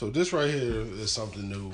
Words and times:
So 0.00 0.08
this 0.08 0.32
right 0.32 0.48
here 0.48 0.80
is 0.80 1.12
something 1.12 1.46
new 1.46 1.72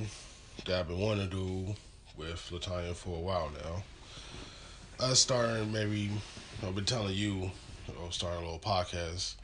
that 0.64 0.80
I've 0.80 0.88
been 0.88 0.98
wanting 0.98 1.30
to 1.30 1.36
do 1.36 1.74
with 2.18 2.50
Latanya 2.52 2.92
for 2.92 3.16
a 3.16 3.20
while 3.20 3.52
now. 3.62 3.84
I 4.98 5.12
started 5.12 5.72
maybe 5.72 6.10
I've 6.60 6.74
been 6.74 6.84
telling 6.84 7.14
you, 7.14 7.34
you 7.34 7.94
know, 7.94 8.10
starting 8.10 8.42
a 8.42 8.44
little 8.44 8.58
podcast 8.58 9.36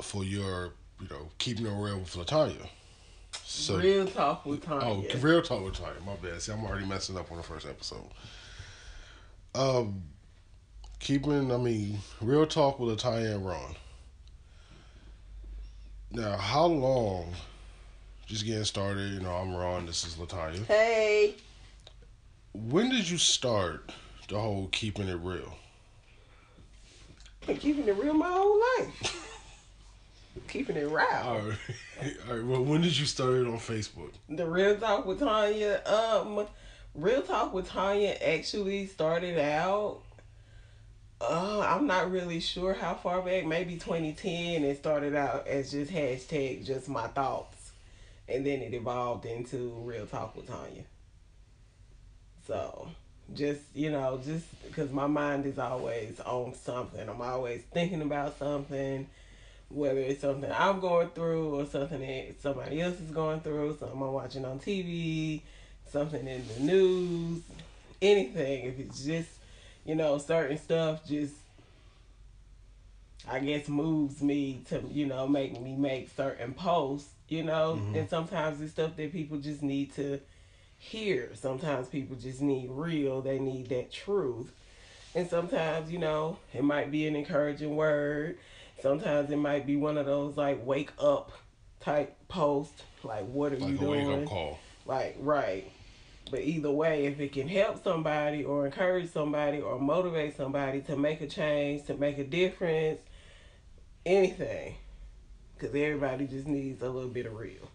for 0.00 0.22
your, 0.22 0.70
you 1.00 1.08
know, 1.10 1.30
keeping 1.38 1.66
it 1.66 1.70
real 1.70 1.98
with 1.98 2.14
Latanya. 2.14 2.68
So 3.32 3.78
real 3.78 4.06
talk 4.06 4.46
with 4.46 4.64
Tanya. 4.64 5.08
Oh, 5.12 5.18
real 5.18 5.42
talk 5.42 5.64
with 5.64 5.74
Tanya. 5.74 5.98
My 6.06 6.14
bad. 6.14 6.40
See, 6.42 6.52
I'm 6.52 6.64
already 6.64 6.86
messing 6.86 7.18
up 7.18 7.32
on 7.32 7.38
the 7.38 7.42
first 7.42 7.66
episode. 7.66 8.06
Um, 9.52 10.00
keeping, 11.00 11.50
I 11.50 11.56
mean, 11.56 11.98
real 12.20 12.46
talk 12.46 12.78
with 12.78 13.00
Latanya 13.00 13.34
and 13.34 13.44
Ron. 13.44 13.74
Now, 16.12 16.36
how 16.36 16.66
long? 16.66 17.34
Just 18.26 18.46
getting 18.46 18.64
started. 18.64 19.12
You 19.12 19.20
know, 19.20 19.32
I'm 19.32 19.54
Ron. 19.54 19.86
This 19.86 20.06
is 20.06 20.14
Latanya. 20.14 20.64
Hey. 20.66 21.34
When 22.54 22.88
did 22.88 23.08
you 23.08 23.18
start 23.18 23.92
the 24.28 24.38
whole 24.38 24.68
keeping 24.72 25.08
it 25.08 25.16
real? 25.16 25.54
Been 27.46 27.58
keeping 27.58 27.86
it 27.86 27.96
real 27.96 28.14
my 28.14 28.30
whole 28.30 28.58
life. 28.78 29.30
keeping 30.48 30.76
it 30.76 30.88
real. 30.88 31.06
All 31.22 31.40
right. 31.40 31.58
All 32.28 32.36
right. 32.36 32.44
Well, 32.44 32.64
when 32.64 32.80
did 32.80 32.96
you 32.96 33.04
start 33.04 33.34
it 33.34 33.46
on 33.46 33.58
Facebook? 33.58 34.12
The 34.30 34.46
Real 34.46 34.76
Talk 34.76 35.04
with 35.04 35.20
Tanya. 35.20 35.82
Um, 35.84 36.46
Real 36.94 37.20
Talk 37.20 37.52
with 37.52 37.68
Tanya 37.68 38.16
actually 38.24 38.86
started 38.86 39.38
out. 39.38 40.00
Uh, 41.20 41.60
I'm 41.60 41.86
not 41.86 42.10
really 42.10 42.40
sure 42.40 42.72
how 42.72 42.94
far 42.94 43.20
back. 43.20 43.44
Maybe 43.44 43.76
2010. 43.76 44.64
It 44.64 44.78
started 44.78 45.14
out 45.14 45.46
as 45.46 45.72
just 45.72 45.92
hashtag 45.92 46.64
just 46.64 46.88
my 46.88 47.06
thoughts, 47.08 47.53
and 48.28 48.46
then 48.46 48.60
it 48.60 48.74
evolved 48.74 49.26
into 49.26 49.70
Real 49.84 50.06
Talk 50.06 50.36
with 50.36 50.48
Tanya. 50.48 50.84
So 52.46 52.88
just 53.32 53.62
you 53.74 53.90
know 53.90 54.20
just 54.24 54.44
because 54.66 54.90
my 54.92 55.06
mind 55.06 55.46
is 55.46 55.58
always 55.58 56.20
on 56.20 56.52
something 56.52 57.08
i'm 57.08 57.22
always 57.22 57.62
thinking 57.72 58.02
about 58.02 58.38
something 58.38 59.06
whether 59.70 59.98
it's 59.98 60.20
something 60.20 60.50
i'm 60.52 60.78
going 60.78 61.08
through 61.10 61.58
or 61.58 61.64
something 61.64 62.00
that 62.00 62.40
somebody 62.42 62.82
else 62.82 63.00
is 63.00 63.10
going 63.10 63.40
through 63.40 63.70
something 63.78 63.98
i'm 64.00 64.12
watching 64.12 64.44
on 64.44 64.58
tv 64.58 65.40
something 65.90 66.26
in 66.26 66.44
the 66.48 66.60
news 66.60 67.42
anything 68.02 68.66
if 68.66 68.78
it's 68.78 69.02
just 69.04 69.30
you 69.86 69.94
know 69.94 70.18
certain 70.18 70.58
stuff 70.58 71.06
just 71.06 71.34
i 73.30 73.38
guess 73.38 73.68
moves 73.68 74.20
me 74.22 74.60
to 74.68 74.82
you 74.92 75.06
know 75.06 75.26
make 75.26 75.58
me 75.60 75.74
make 75.74 76.10
certain 76.14 76.52
posts 76.52 77.08
you 77.28 77.42
know 77.42 77.78
mm-hmm. 77.80 77.94
and 77.96 78.08
sometimes 78.08 78.60
it's 78.60 78.72
stuff 78.72 78.96
that 78.96 79.12
people 79.12 79.38
just 79.38 79.62
need 79.62 79.94
to 79.94 80.20
hear. 80.78 81.30
Sometimes 81.34 81.88
people 81.88 82.16
just 82.16 82.40
need 82.40 82.68
real, 82.70 83.20
they 83.22 83.38
need 83.38 83.68
that 83.70 83.92
truth. 83.92 84.52
And 85.14 85.28
sometimes, 85.28 85.92
you 85.92 85.98
know, 85.98 86.38
it 86.52 86.64
might 86.64 86.90
be 86.90 87.06
an 87.06 87.14
encouraging 87.16 87.76
word. 87.76 88.38
Sometimes 88.82 89.30
it 89.30 89.36
might 89.36 89.66
be 89.66 89.76
one 89.76 89.96
of 89.96 90.06
those 90.06 90.36
like 90.36 90.64
wake 90.66 90.92
up 90.98 91.32
type 91.80 92.16
posts. 92.28 92.82
Like, 93.02 93.26
what 93.26 93.52
are 93.52 93.58
like 93.58 93.70
you 93.70 93.78
doing? 93.78 94.08
Wake 94.08 94.22
up 94.22 94.28
call. 94.28 94.58
Like, 94.86 95.16
right. 95.20 95.70
But 96.30 96.40
either 96.40 96.70
way, 96.70 97.06
if 97.06 97.20
it 97.20 97.32
can 97.32 97.48
help 97.48 97.84
somebody 97.84 98.44
or 98.44 98.66
encourage 98.66 99.10
somebody 99.12 99.60
or 99.60 99.78
motivate 99.78 100.36
somebody 100.36 100.80
to 100.82 100.96
make 100.96 101.20
a 101.20 101.26
change, 101.26 101.86
to 101.86 101.94
make 101.94 102.18
a 102.18 102.24
difference, 102.24 103.00
anything. 104.04 104.74
Because 105.56 105.74
everybody 105.74 106.26
just 106.26 106.46
needs 106.46 106.82
a 106.82 106.88
little 106.88 107.08
bit 107.08 107.26
of 107.26 107.36
real. 107.36 107.70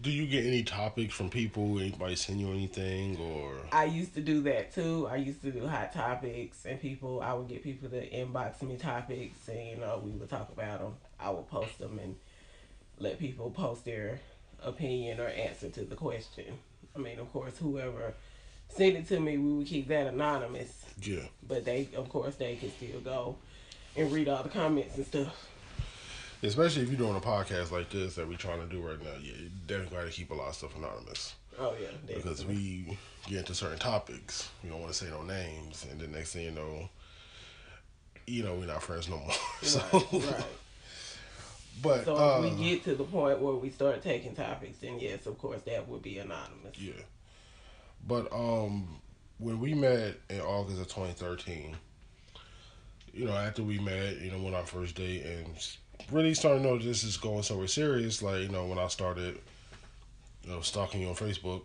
Do 0.00 0.10
you 0.10 0.26
get 0.26 0.44
any 0.44 0.64
topics 0.64 1.14
from 1.14 1.30
people? 1.30 1.78
Anybody 1.78 2.16
send 2.16 2.40
you 2.40 2.50
anything 2.50 3.16
or? 3.18 3.54
I 3.70 3.84
used 3.84 4.14
to 4.14 4.20
do 4.20 4.40
that 4.42 4.72
too. 4.74 5.06
I 5.08 5.16
used 5.16 5.42
to 5.42 5.52
do 5.52 5.66
hot 5.66 5.92
topics, 5.92 6.64
and 6.64 6.80
people. 6.80 7.20
I 7.20 7.34
would 7.34 7.48
get 7.48 7.62
people 7.62 7.88
to 7.90 8.10
inbox 8.10 8.62
me 8.62 8.76
topics, 8.76 9.48
and 9.48 9.68
you 9.68 9.76
know 9.76 10.00
we 10.04 10.10
would 10.10 10.28
talk 10.28 10.50
about 10.50 10.80
them. 10.80 10.94
I 11.20 11.30
would 11.30 11.48
post 11.48 11.78
them 11.78 12.00
and 12.02 12.16
let 12.98 13.18
people 13.18 13.50
post 13.50 13.84
their 13.84 14.20
opinion 14.64 15.20
or 15.20 15.28
answer 15.28 15.68
to 15.68 15.84
the 15.84 15.94
question. 15.94 16.58
I 16.96 16.98
mean, 16.98 17.18
of 17.18 17.32
course, 17.32 17.56
whoever 17.58 18.14
sent 18.68 18.96
it 18.96 19.08
to 19.08 19.20
me, 19.20 19.38
we 19.38 19.52
would 19.52 19.66
keep 19.66 19.88
that 19.88 20.08
anonymous. 20.08 20.84
Yeah. 21.00 21.22
But 21.46 21.64
they, 21.64 21.88
of 21.96 22.08
course, 22.08 22.36
they 22.36 22.56
can 22.56 22.70
still 22.72 23.00
go 23.00 23.36
and 23.96 24.10
read 24.12 24.28
all 24.28 24.42
the 24.42 24.48
comments 24.48 24.96
and 24.96 25.06
stuff. 25.06 25.48
Especially 26.42 26.82
if 26.82 26.88
you're 26.88 26.98
doing 26.98 27.16
a 27.16 27.20
podcast 27.20 27.70
like 27.70 27.90
this 27.90 28.16
that 28.16 28.28
we're 28.28 28.36
trying 28.36 28.60
to 28.60 28.66
do 28.66 28.80
right 28.80 29.00
now, 29.00 29.12
yeah, 29.22 29.32
you 29.38 29.50
definitely 29.66 29.96
got 29.96 30.04
to 30.04 30.10
keep 30.10 30.30
a 30.30 30.34
lot 30.34 30.48
of 30.48 30.54
stuff 30.54 30.76
anonymous. 30.76 31.34
Oh 31.58 31.74
yeah, 31.80 31.88
definitely. 32.06 32.14
because 32.16 32.46
we 32.46 32.98
get 33.28 33.38
into 33.38 33.54
certain 33.54 33.78
topics, 33.78 34.50
we 34.62 34.70
don't 34.70 34.80
want 34.80 34.92
to 34.92 34.98
say 34.98 35.10
no 35.10 35.22
names, 35.22 35.86
and 35.90 36.00
the 36.00 36.08
next 36.08 36.32
thing 36.32 36.46
you 36.46 36.50
know, 36.50 36.88
you 38.26 38.42
know 38.42 38.54
we're 38.54 38.66
not 38.66 38.82
friends 38.82 39.08
no 39.08 39.18
more. 39.18 39.30
so, 39.62 39.80
right, 39.92 40.12
right. 40.12 40.44
But 41.80 42.04
so 42.04 42.16
uh, 42.16 42.42
if 42.42 42.58
we 42.58 42.64
get 42.64 42.84
to 42.84 42.94
the 42.94 43.04
point 43.04 43.40
where 43.40 43.54
we 43.54 43.70
start 43.70 44.02
taking 44.02 44.34
topics, 44.34 44.78
then 44.78 44.98
yes, 44.98 45.26
of 45.26 45.38
course 45.38 45.62
that 45.62 45.88
would 45.88 46.02
be 46.02 46.18
anonymous. 46.18 46.78
Yeah, 46.78 46.92
but 48.06 48.32
um, 48.32 49.00
when 49.38 49.60
we 49.60 49.74
met 49.74 50.14
in 50.30 50.40
August 50.40 50.80
of 50.80 50.88
2013, 50.88 51.76
you 53.12 53.26
know, 53.26 53.36
after 53.36 53.62
we 53.62 53.78
met, 53.78 54.20
you 54.20 54.30
know, 54.30 54.38
went 54.38 54.56
our 54.56 54.66
first 54.66 54.94
date 54.94 55.24
and 55.24 55.46
really 56.10 56.34
starting 56.34 56.62
to 56.62 56.68
know 56.68 56.78
this 56.78 57.04
is 57.04 57.16
going 57.16 57.42
somewhere 57.42 57.66
serious, 57.66 58.22
like, 58.22 58.40
you 58.42 58.48
know, 58.48 58.66
when 58.66 58.78
I 58.78 58.88
started, 58.88 59.38
you 60.44 60.50
know, 60.50 60.60
stalking 60.60 61.02
you 61.02 61.08
on 61.08 61.14
Facebook, 61.14 61.62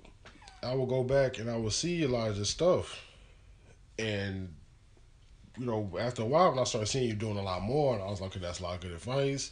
I 0.63 0.73
will 0.73 0.85
go 0.85 1.03
back 1.03 1.39
and 1.39 1.49
I 1.49 1.57
will 1.57 1.71
see 1.71 2.03
a 2.03 2.07
lot 2.07 2.29
of 2.29 2.37
this 2.37 2.49
stuff. 2.49 3.03
And, 3.99 4.53
you 5.57 5.65
know, 5.65 5.97
after 5.99 6.21
a 6.21 6.25
while, 6.25 6.51
when 6.51 6.59
I 6.59 6.63
started 6.63 6.87
seeing 6.87 7.07
you 7.07 7.15
doing 7.15 7.37
a 7.37 7.41
lot 7.41 7.61
more, 7.61 7.95
and 7.95 8.03
I 8.03 8.07
was 8.07 8.21
like, 8.21 8.31
okay, 8.31 8.39
that's 8.39 8.59
a 8.59 8.63
lot 8.63 8.75
of 8.75 8.81
good 8.81 8.91
advice. 8.91 9.51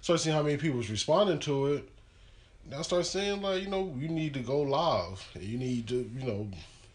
Started 0.00 0.22
seeing 0.22 0.36
how 0.36 0.42
many 0.42 0.56
people 0.56 0.78
was 0.78 0.90
responding 0.90 1.38
to 1.40 1.66
it. 1.74 1.88
And 2.64 2.74
I 2.74 2.82
started 2.82 3.04
saying, 3.04 3.42
like, 3.42 3.62
you 3.62 3.68
know, 3.68 3.94
you 3.98 4.08
need 4.08 4.34
to 4.34 4.40
go 4.40 4.60
live. 4.62 5.26
You 5.38 5.58
need 5.58 5.86
to, 5.88 6.10
you 6.16 6.26
know, 6.26 6.48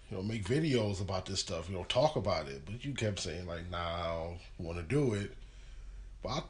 you 0.09 0.17
know, 0.17 0.23
make 0.23 0.43
videos 0.45 1.01
about 1.01 1.25
this 1.25 1.39
stuff, 1.39 1.69
you 1.69 1.75
know, 1.75 1.85
talk 1.85 2.15
about 2.15 2.47
it. 2.47 2.63
But 2.65 2.83
you 2.83 2.93
kept 2.93 3.19
saying, 3.19 3.45
like, 3.45 3.69
nah, 3.69 3.77
I 3.77 4.03
don't 4.07 4.39
want 4.57 4.77
to 4.77 4.83
do 4.83 5.13
it. 5.13 5.35
But 6.23 6.29
I 6.29 6.41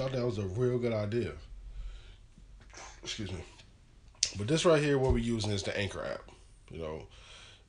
thought 0.00 0.12
that 0.12 0.24
was 0.24 0.38
a 0.38 0.46
real 0.46 0.78
good 0.78 0.94
idea. 0.94 1.32
Excuse 3.02 3.30
me. 3.30 3.44
But 4.38 4.48
this 4.48 4.64
right 4.64 4.82
here, 4.82 4.98
what 4.98 5.12
we're 5.12 5.18
using 5.18 5.50
is 5.50 5.62
the 5.62 5.78
Anchor 5.78 6.02
app. 6.02 6.22
You 6.70 6.78
know, 6.78 7.06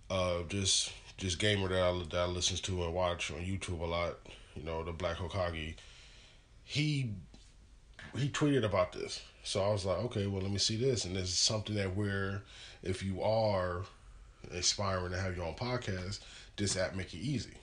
uh, 0.10 0.44
just 0.48 0.94
just 1.18 1.40
gamer 1.40 1.68
that 1.68 1.82
I 1.82 2.04
that 2.12 2.18
I 2.18 2.26
listens 2.28 2.62
to 2.62 2.84
and 2.86 2.94
watch 2.94 3.32
on 3.32 3.40
YouTube 3.40 3.82
a 3.82 3.86
lot. 3.86 4.20
You 4.56 4.64
know, 4.64 4.82
the 4.82 4.94
Black 4.94 5.18
Hokage. 5.18 5.76
He 6.64 7.12
he 8.16 8.30
tweeted 8.30 8.64
about 8.64 8.94
this, 8.94 9.22
so 9.44 9.62
I 9.62 9.70
was 9.70 9.84
like, 9.84 9.98
okay, 10.06 10.28
well, 10.28 10.42
let 10.42 10.52
me 10.52 10.58
see 10.58 10.78
this, 10.78 11.04
and 11.04 11.16
this 11.16 11.24
is 11.24 11.38
something 11.38 11.76
that 11.76 11.98
we're 11.98 12.44
if 12.82 13.04
you 13.04 13.22
are 13.22 13.82
aspiring 14.54 15.12
to 15.12 15.20
have 15.20 15.36
your 15.36 15.48
own 15.48 15.56
podcast, 15.56 16.20
this 16.56 16.78
app 16.78 16.96
make 16.96 17.14
it 17.14 17.20
easy. 17.20 17.58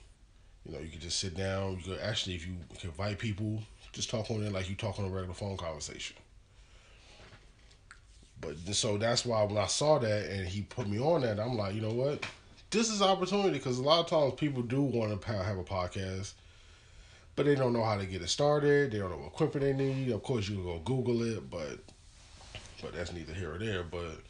You 0.63 0.73
know, 0.73 0.79
you 0.79 0.89
can 0.89 0.99
just 0.99 1.19
sit 1.19 1.35
down. 1.35 1.77
You 1.77 1.83
could 1.83 2.01
actually, 2.01 2.35
if 2.35 2.45
you 2.45 2.53
can 2.77 2.89
invite 2.89 3.17
people 3.17 3.63
just 3.91 4.09
talk 4.09 4.29
on 4.29 4.43
it 4.43 4.51
like 4.51 4.69
you 4.69 4.75
talk 4.75 4.99
on 4.99 5.05
a 5.05 5.09
regular 5.09 5.33
phone 5.33 5.57
conversation. 5.57 6.15
But 8.41 8.55
so 8.73 8.97
that's 8.97 9.25
why 9.25 9.43
when 9.43 9.57
I 9.57 9.67
saw 9.67 9.99
that 9.99 10.29
and 10.29 10.47
he 10.47 10.61
put 10.61 10.87
me 10.87 10.99
on 10.99 11.21
that, 11.21 11.39
I'm 11.39 11.57
like, 11.57 11.75
you 11.75 11.81
know 11.81 11.91
what? 11.93 12.25
This 12.69 12.89
is 12.89 13.01
opportunity 13.01 13.57
because 13.57 13.79
a 13.79 13.83
lot 13.83 13.99
of 13.99 14.07
times 14.07 14.35
people 14.35 14.61
do 14.61 14.81
want 14.81 15.19
to 15.19 15.27
have 15.31 15.57
a 15.57 15.63
podcast, 15.63 16.33
but 17.35 17.45
they 17.45 17.55
don't 17.55 17.73
know 17.73 17.83
how 17.83 17.97
to 17.97 18.05
get 18.05 18.21
it 18.21 18.29
started. 18.29 18.91
They 18.91 18.99
don't 18.99 19.09
know 19.09 19.17
what 19.17 19.33
equipment 19.33 19.65
they 19.65 19.73
need. 19.73 20.11
Of 20.11 20.23
course, 20.23 20.47
you 20.47 20.55
can 20.55 20.63
go 20.63 20.79
Google 20.79 21.23
it, 21.23 21.49
but 21.49 21.79
but 22.81 22.93
that's 22.93 23.11
neither 23.11 23.33
here 23.33 23.55
or 23.55 23.57
there. 23.57 23.83
But 23.83 24.21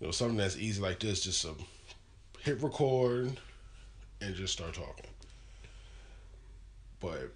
you 0.00 0.06
know, 0.06 0.10
something 0.10 0.36
that's 0.36 0.56
easy 0.56 0.80
like 0.80 1.00
this, 1.00 1.22
just 1.22 1.44
a 1.44 1.54
hit 2.40 2.62
record 2.62 3.38
and 4.20 4.34
just 4.34 4.52
start 4.52 4.74
talking. 4.74 5.10
But 7.00 7.34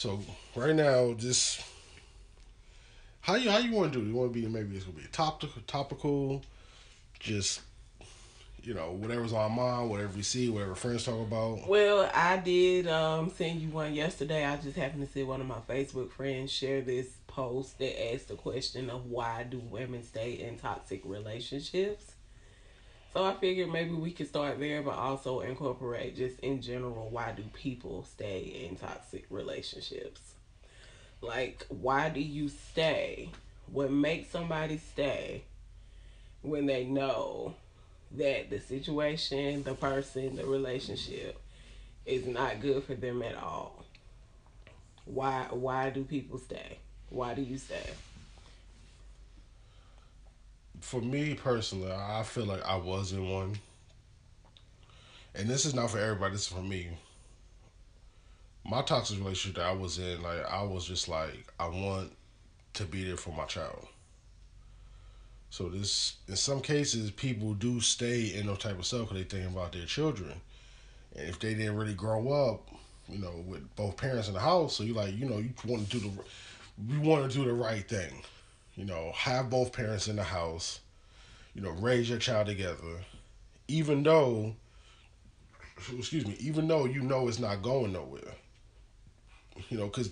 so 0.00 0.18
right 0.56 0.74
now, 0.74 1.12
just 1.12 1.62
how 3.20 3.34
you 3.34 3.50
how 3.50 3.58
you 3.58 3.70
want 3.70 3.92
to 3.92 3.98
do? 3.98 4.02
It? 4.02 4.08
You 4.08 4.14
want 4.14 4.32
to 4.32 4.40
be 4.40 4.48
maybe 4.48 4.74
it's 4.74 4.86
gonna 4.86 4.96
be 4.96 5.04
topical, 5.12 5.60
topical, 5.66 6.42
just 7.18 7.60
you 8.62 8.72
know 8.72 8.92
whatever's 8.92 9.34
on 9.34 9.52
my 9.52 9.62
mind, 9.62 9.90
whatever 9.90 10.16
you 10.16 10.22
see, 10.22 10.48
whatever 10.48 10.74
friends 10.74 11.04
talk 11.04 11.20
about. 11.20 11.68
Well, 11.68 12.10
I 12.14 12.38
did 12.38 12.86
um, 12.88 13.28
send 13.28 13.60
you 13.60 13.68
one 13.68 13.92
yesterday. 13.92 14.46
I 14.46 14.56
just 14.56 14.74
happened 14.74 15.06
to 15.06 15.12
see 15.12 15.22
one 15.22 15.42
of 15.42 15.46
my 15.46 15.60
Facebook 15.68 16.10
friends 16.12 16.50
share 16.50 16.80
this 16.80 17.08
post 17.26 17.78
that 17.78 18.14
asked 18.14 18.28
the 18.28 18.36
question 18.36 18.88
of 18.88 19.04
why 19.04 19.42
do 19.50 19.58
women 19.58 20.02
stay 20.02 20.32
in 20.32 20.56
toxic 20.56 21.02
relationships. 21.04 22.09
So 23.12 23.24
I 23.24 23.34
figured 23.34 23.72
maybe 23.72 23.92
we 23.92 24.12
could 24.12 24.28
start 24.28 24.60
there, 24.60 24.82
but 24.82 24.94
also 24.94 25.40
incorporate 25.40 26.16
just 26.16 26.38
in 26.40 26.62
general 26.62 27.08
why 27.10 27.32
do 27.32 27.42
people 27.52 28.04
stay 28.04 28.66
in 28.68 28.76
toxic 28.76 29.26
relationships? 29.30 30.20
Like, 31.20 31.66
why 31.68 32.08
do 32.08 32.20
you 32.20 32.48
stay? 32.48 33.30
what 33.72 33.90
makes 33.90 34.28
somebody 34.28 34.78
stay 34.78 35.42
when 36.42 36.66
they 36.66 36.84
know 36.84 37.54
that 38.12 38.50
the 38.50 38.58
situation, 38.58 39.62
the 39.62 39.74
person, 39.74 40.36
the 40.36 40.44
relationship 40.44 41.40
is 42.04 42.26
not 42.26 42.60
good 42.60 42.82
for 42.82 42.94
them 42.94 43.22
at 43.22 43.36
all. 43.36 43.84
Why 45.04 45.46
why 45.50 45.90
do 45.90 46.04
people 46.04 46.38
stay? 46.38 46.78
Why 47.08 47.34
do 47.34 47.42
you 47.42 47.58
stay? 47.58 47.90
For 50.80 51.00
me 51.00 51.34
personally, 51.34 51.92
I 51.92 52.22
feel 52.22 52.46
like 52.46 52.64
I 52.64 52.76
was 52.76 53.12
in 53.12 53.28
one. 53.28 53.58
And 55.34 55.48
this 55.48 55.64
is 55.64 55.74
not 55.74 55.90
for 55.90 55.98
everybody, 55.98 56.32
this 56.32 56.42
is 56.42 56.48
for 56.48 56.62
me. 56.62 56.88
My 58.64 58.82
toxic 58.82 59.18
relationship 59.18 59.56
that 59.56 59.68
I 59.68 59.72
was 59.72 59.98
in, 59.98 60.22
like 60.22 60.44
I 60.50 60.62
was 60.62 60.86
just 60.86 61.08
like, 61.08 61.52
I 61.58 61.68
want 61.68 62.12
to 62.74 62.84
be 62.84 63.04
there 63.04 63.16
for 63.16 63.30
my 63.30 63.44
child. 63.44 63.86
So 65.50 65.68
this, 65.68 66.14
in 66.28 66.36
some 66.36 66.60
cases, 66.60 67.10
people 67.10 67.54
do 67.54 67.80
stay 67.80 68.34
in 68.34 68.46
those 68.46 68.58
type 68.58 68.78
of 68.78 68.86
stuff 68.86 69.08
because 69.08 69.16
they 69.16 69.24
think 69.24 69.50
about 69.50 69.72
their 69.72 69.84
children, 69.84 70.32
and 71.16 71.28
if 71.28 71.40
they 71.40 71.54
didn't 71.54 71.76
really 71.76 71.94
grow 71.94 72.30
up, 72.30 72.68
you 73.08 73.18
know, 73.18 73.44
with 73.46 73.74
both 73.74 73.96
parents 73.96 74.28
in 74.28 74.34
the 74.34 74.40
house, 74.40 74.76
so 74.76 74.84
you 74.84 74.94
like, 74.94 75.16
you 75.16 75.28
know, 75.28 75.38
you 75.38 75.50
want 75.66 75.90
to 75.90 75.98
do 75.98 76.08
the, 76.08 76.12
we 76.88 76.98
want 76.98 77.28
to 77.28 77.36
do 77.36 77.44
the 77.44 77.52
right 77.52 77.88
thing, 77.88 78.22
you 78.80 78.86
know, 78.86 79.12
have 79.14 79.50
both 79.50 79.74
parents 79.74 80.08
in 80.08 80.16
the 80.16 80.22
house, 80.22 80.80
you 81.54 81.60
know, 81.60 81.70
raise 81.72 82.08
your 82.08 82.18
child 82.18 82.46
together, 82.46 83.04
even 83.68 84.02
though, 84.02 84.54
excuse 85.98 86.26
me, 86.26 86.34
even 86.40 86.66
though 86.66 86.86
you 86.86 87.02
know 87.02 87.28
it's 87.28 87.38
not 87.38 87.60
going 87.60 87.92
nowhere, 87.92 88.32
you 89.68 89.76
know, 89.76 89.84
because 89.84 90.10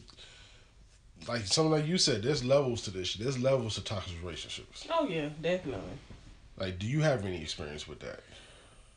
like 1.26 1.47
something 1.47 1.73
like 1.73 1.87
you 1.87 1.97
said, 1.97 2.23
there's 2.23 2.44
levels 2.44 2.82
to 2.82 2.91
this. 2.91 3.15
There's 3.15 3.38
levels 3.38 3.76
to 3.76 3.85
toxic 3.85 4.20
relationships. 4.20 4.87
Oh 4.91 5.09
yeah, 5.09 5.31
definitely. 5.41 5.97
Like, 6.59 6.79
do 6.79 6.87
you 6.87 7.00
have 7.00 7.25
any 7.25 7.41
experience 7.41 7.88
with 7.88 8.00
that? 8.00 8.21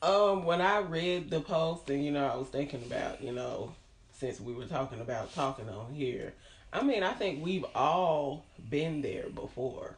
Um, 0.01 0.43
when 0.43 0.59
I 0.59 0.79
read 0.79 1.29
the 1.29 1.39
post, 1.39 1.89
and 1.89 2.03
you 2.03 2.11
know, 2.11 2.27
I 2.27 2.35
was 2.35 2.47
thinking 2.49 2.83
about, 2.83 3.23
you 3.23 3.31
know, 3.31 3.73
since 4.11 4.41
we 4.41 4.51
were 4.51 4.65
talking 4.65 4.99
about 4.99 5.33
talking 5.33 5.69
on 5.69 5.93
here, 5.93 6.33
I 6.73 6.83
mean, 6.83 7.03
I 7.03 7.13
think 7.13 7.43
we've 7.43 7.65
all 7.75 8.45
been 8.69 9.01
there 9.01 9.29
before. 9.29 9.95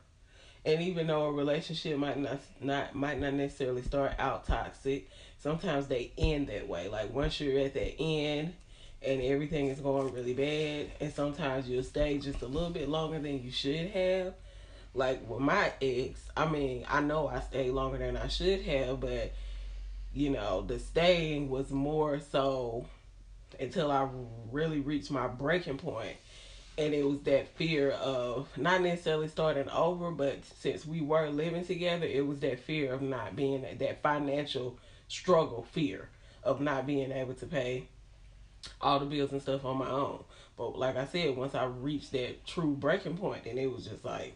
And 0.65 0.81
even 0.81 1.07
though 1.07 1.25
a 1.25 1.31
relationship 1.31 1.97
might 1.97 2.17
not 2.17 2.39
not 2.61 2.95
might 2.95 3.19
not 3.19 3.33
necessarily 3.33 3.81
start 3.81 4.13
out 4.17 4.47
toxic, 4.47 5.09
sometimes 5.37 5.87
they 5.87 6.11
end 6.17 6.47
that 6.47 6.67
way. 6.67 6.87
Like 6.87 7.13
once 7.13 7.39
you're 7.39 7.59
at 7.59 7.73
the 7.73 7.93
end 7.99 8.53
and 9.01 9.21
everything 9.21 9.67
is 9.67 9.81
going 9.81 10.13
really 10.13 10.33
bad, 10.33 10.89
and 11.01 11.13
sometimes 11.13 11.67
you'll 11.67 11.83
stay 11.83 12.17
just 12.17 12.41
a 12.41 12.47
little 12.47 12.69
bit 12.69 12.87
longer 12.87 13.19
than 13.19 13.43
you 13.43 13.51
should 13.51 13.87
have. 13.89 14.33
Like 14.95 15.27
with 15.29 15.41
my 15.41 15.73
ex, 15.81 16.21
I 16.37 16.47
mean, 16.47 16.85
I 16.87 17.01
know 17.01 17.27
I 17.27 17.41
stayed 17.41 17.71
longer 17.71 17.97
than 17.97 18.15
I 18.15 18.27
should 18.29 18.61
have, 18.61 19.01
but 19.01 19.33
you 20.13 20.29
know, 20.29 20.61
the 20.61 20.79
staying 20.79 21.49
was 21.49 21.71
more 21.71 22.19
so 22.19 22.85
until 23.59 23.91
I 23.91 24.07
really 24.51 24.79
reached 24.79 25.11
my 25.11 25.27
breaking 25.27 25.77
point. 25.77 26.15
And 26.77 26.93
it 26.93 27.05
was 27.05 27.19
that 27.21 27.49
fear 27.49 27.91
of 27.91 28.47
not 28.57 28.81
necessarily 28.81 29.27
starting 29.27 29.69
over, 29.69 30.09
but 30.11 30.43
since 30.43 30.85
we 30.85 31.01
were 31.01 31.29
living 31.29 31.65
together, 31.65 32.05
it 32.05 32.25
was 32.25 32.39
that 32.39 32.59
fear 32.59 32.93
of 32.93 33.01
not 33.01 33.35
being 33.35 33.61
that 33.61 34.01
financial 34.01 34.79
struggle 35.07 35.67
fear 35.71 36.09
of 36.43 36.59
not 36.59 36.87
being 36.87 37.11
able 37.11 37.35
to 37.35 37.45
pay 37.45 37.87
all 38.81 38.99
the 38.99 39.05
bills 39.05 39.31
and 39.31 39.41
stuff 39.41 39.65
on 39.65 39.77
my 39.77 39.89
own. 39.89 40.23
But 40.57 40.77
like 40.77 40.97
I 40.97 41.05
said, 41.05 41.35
once 41.35 41.53
I 41.55 41.65
reached 41.65 42.11
that 42.13 42.45
true 42.45 42.73
breaking 42.73 43.17
point, 43.17 43.43
then 43.43 43.57
it 43.57 43.71
was 43.71 43.85
just 43.85 44.03
like 44.03 44.35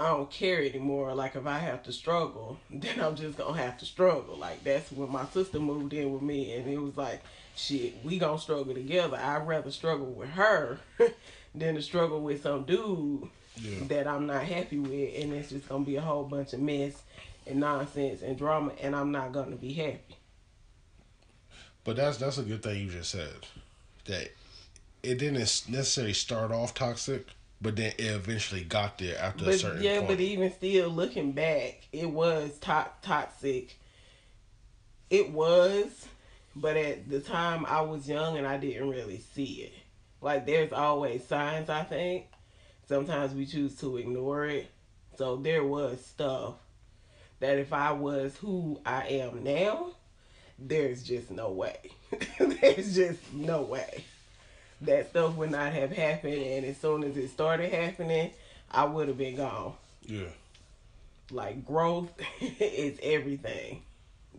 I 0.00 0.08
don't 0.08 0.30
care 0.30 0.62
anymore. 0.62 1.14
Like 1.14 1.36
if 1.36 1.46
I 1.46 1.58
have 1.58 1.82
to 1.82 1.92
struggle, 1.92 2.58
then 2.70 3.00
I'm 3.00 3.16
just 3.16 3.36
gonna 3.36 3.58
have 3.58 3.78
to 3.78 3.84
struggle. 3.84 4.36
Like 4.36 4.64
that's 4.64 4.90
when 4.92 5.12
my 5.12 5.26
sister 5.26 5.60
moved 5.60 5.92
in 5.92 6.12
with 6.12 6.22
me, 6.22 6.54
and 6.54 6.68
it 6.68 6.78
was 6.78 6.96
like, 6.96 7.22
shit, 7.60 8.04
we 8.04 8.18
gonna 8.18 8.38
struggle 8.38 8.74
together. 8.74 9.16
I'd 9.16 9.46
rather 9.46 9.70
struggle 9.70 10.06
with 10.06 10.30
her 10.30 10.78
than 11.54 11.74
to 11.74 11.82
struggle 11.82 12.20
with 12.20 12.42
some 12.42 12.64
dude 12.64 13.28
yeah. 13.56 13.84
that 13.88 14.06
I'm 14.06 14.26
not 14.26 14.44
happy 14.44 14.78
with, 14.78 15.22
and 15.22 15.32
it's 15.32 15.50
just 15.50 15.68
gonna 15.68 15.84
be 15.84 15.96
a 15.96 16.00
whole 16.00 16.24
bunch 16.24 16.52
of 16.52 16.60
mess 16.60 17.02
and 17.46 17.60
nonsense 17.60 18.22
and 18.22 18.36
drama, 18.36 18.72
and 18.80 18.94
I'm 18.94 19.12
not 19.12 19.32
gonna 19.32 19.56
be 19.56 19.72
happy. 19.72 20.16
But 21.84 21.96
that's 21.96 22.18
that's 22.18 22.38
a 22.38 22.42
good 22.42 22.62
thing 22.62 22.84
you 22.84 22.90
just 22.90 23.10
said. 23.10 23.46
That 24.06 24.30
it 25.02 25.18
didn't 25.18 25.38
necessarily 25.38 26.12
start 26.12 26.52
off 26.52 26.74
toxic, 26.74 27.26
but 27.60 27.76
then 27.76 27.92
it 27.98 28.04
eventually 28.04 28.64
got 28.64 28.98
there 28.98 29.18
after 29.18 29.44
but, 29.46 29.54
a 29.54 29.58
certain 29.58 29.82
yeah, 29.82 29.96
point. 29.98 30.08
but 30.08 30.20
even 30.20 30.52
still 30.52 30.88
looking 30.88 31.32
back, 31.32 31.80
it 31.92 32.10
was 32.10 32.58
to- 32.60 32.90
toxic. 33.02 33.76
It 35.08 35.30
was, 35.32 36.06
but 36.60 36.76
at 36.76 37.08
the 37.08 37.20
time 37.20 37.64
I 37.66 37.80
was 37.80 38.08
young 38.08 38.36
and 38.36 38.46
I 38.46 38.58
didn't 38.58 38.90
really 38.90 39.22
see 39.34 39.62
it. 39.62 39.72
Like 40.20 40.44
there's 40.44 40.72
always 40.72 41.24
signs, 41.24 41.70
I 41.70 41.84
think. 41.84 42.26
Sometimes 42.86 43.32
we 43.32 43.46
choose 43.46 43.76
to 43.76 43.96
ignore 43.96 44.46
it. 44.46 44.70
So 45.16 45.36
there 45.36 45.64
was 45.64 46.04
stuff 46.04 46.54
that 47.38 47.58
if 47.58 47.72
I 47.72 47.92
was 47.92 48.36
who 48.36 48.80
I 48.84 49.06
am 49.06 49.42
now, 49.42 49.92
there's 50.58 51.02
just 51.02 51.30
no 51.30 51.50
way. 51.50 51.78
there's 52.38 52.94
just 52.94 53.32
no 53.32 53.62
way. 53.62 54.04
That 54.82 55.10
stuff 55.10 55.36
would 55.36 55.50
not 55.50 55.72
have 55.72 55.92
happened, 55.92 56.42
and 56.42 56.64
as 56.64 56.78
soon 56.78 57.04
as 57.04 57.16
it 57.16 57.28
started 57.28 57.72
happening, 57.72 58.30
I 58.70 58.84
would 58.84 59.08
have 59.08 59.18
been 59.18 59.36
gone. 59.36 59.74
Yeah. 60.02 60.28
Like 61.30 61.66
growth 61.66 62.10
is 62.40 62.98
everything. 63.02 63.82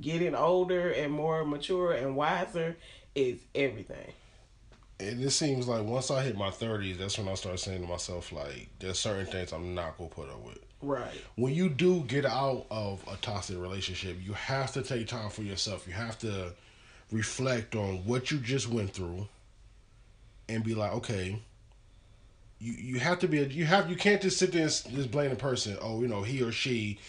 Getting 0.01 0.35
older 0.35 0.89
and 0.89 1.11
more 1.11 1.45
mature 1.45 1.93
and 1.93 2.15
wiser 2.15 2.75
is 3.15 3.39
everything. 3.53 4.13
And 4.99 5.21
it 5.23 5.31
seems 5.31 5.67
like 5.67 5.83
once 5.83 6.11
I 6.11 6.23
hit 6.23 6.37
my 6.37 6.51
thirties, 6.51 6.97
that's 6.97 7.17
when 7.17 7.27
I 7.27 7.35
start 7.35 7.59
saying 7.59 7.81
to 7.81 7.87
myself, 7.87 8.31
like, 8.31 8.69
there's 8.79 8.99
certain 8.99 9.25
things 9.25 9.51
I'm 9.51 9.73
not 9.73 9.97
gonna 9.97 10.09
put 10.09 10.29
up 10.29 10.43
with. 10.43 10.59
Right. 10.81 11.11
When 11.35 11.53
you 11.53 11.69
do 11.69 12.01
get 12.01 12.25
out 12.25 12.65
of 12.71 13.03
a 13.11 13.15
toxic 13.17 13.57
relationship, 13.59 14.17
you 14.23 14.33
have 14.33 14.71
to 14.73 14.81
take 14.81 15.07
time 15.07 15.29
for 15.29 15.43
yourself. 15.43 15.87
You 15.87 15.93
have 15.93 16.17
to 16.19 16.53
reflect 17.11 17.75
on 17.75 18.05
what 18.05 18.31
you 18.31 18.37
just 18.39 18.69
went 18.69 18.91
through 18.91 19.27
and 20.49 20.63
be 20.63 20.73
like, 20.73 20.93
okay, 20.93 21.39
you 22.59 22.73
you 22.73 22.99
have 22.99 23.19
to 23.19 23.27
be 23.27 23.39
a, 23.39 23.45
you 23.45 23.65
have 23.65 23.89
you 23.89 23.95
can't 23.95 24.21
just 24.21 24.37
sit 24.37 24.51
there 24.51 24.63
and 24.63 24.71
just 24.71 25.11
blame 25.11 25.29
the 25.29 25.35
person. 25.35 25.77
Oh, 25.81 26.01
you 26.01 26.07
know, 26.07 26.23
he 26.23 26.41
or 26.41 26.51
she 26.51 26.99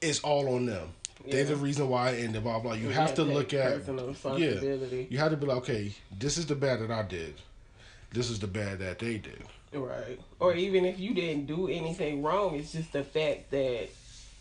it's 0.00 0.20
all 0.20 0.54
on 0.54 0.66
them. 0.66 0.88
Yeah. 1.24 1.34
They're 1.34 1.44
the 1.46 1.56
reason 1.56 1.88
why 1.88 2.10
I 2.10 2.14
ended 2.16 2.42
blah 2.42 2.60
blah. 2.60 2.74
You, 2.74 2.88
you 2.88 2.94
have, 2.94 3.08
have 3.08 3.16
to 3.16 3.24
look 3.24 3.52
at 3.52 3.86
yeah. 3.86 5.06
You 5.10 5.18
have 5.18 5.30
to 5.30 5.36
be 5.36 5.46
like, 5.46 5.58
okay, 5.58 5.92
this 6.16 6.38
is 6.38 6.46
the 6.46 6.54
bad 6.54 6.80
that 6.80 6.90
I 6.90 7.02
did. 7.02 7.34
This 8.12 8.30
is 8.30 8.38
the 8.38 8.46
bad 8.46 8.78
that 8.78 8.98
they 8.98 9.18
did. 9.18 9.42
Right. 9.72 10.18
Or 10.40 10.54
even 10.54 10.84
if 10.84 10.98
you 10.98 11.12
didn't 11.14 11.46
do 11.46 11.68
anything 11.68 12.22
wrong, 12.22 12.54
it's 12.54 12.72
just 12.72 12.92
the 12.92 13.04
fact 13.04 13.50
that 13.50 13.88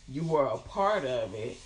you 0.08 0.24
were 0.24 0.46
a 0.46 0.58
part 0.58 1.04
of 1.04 1.34
it 1.34 1.58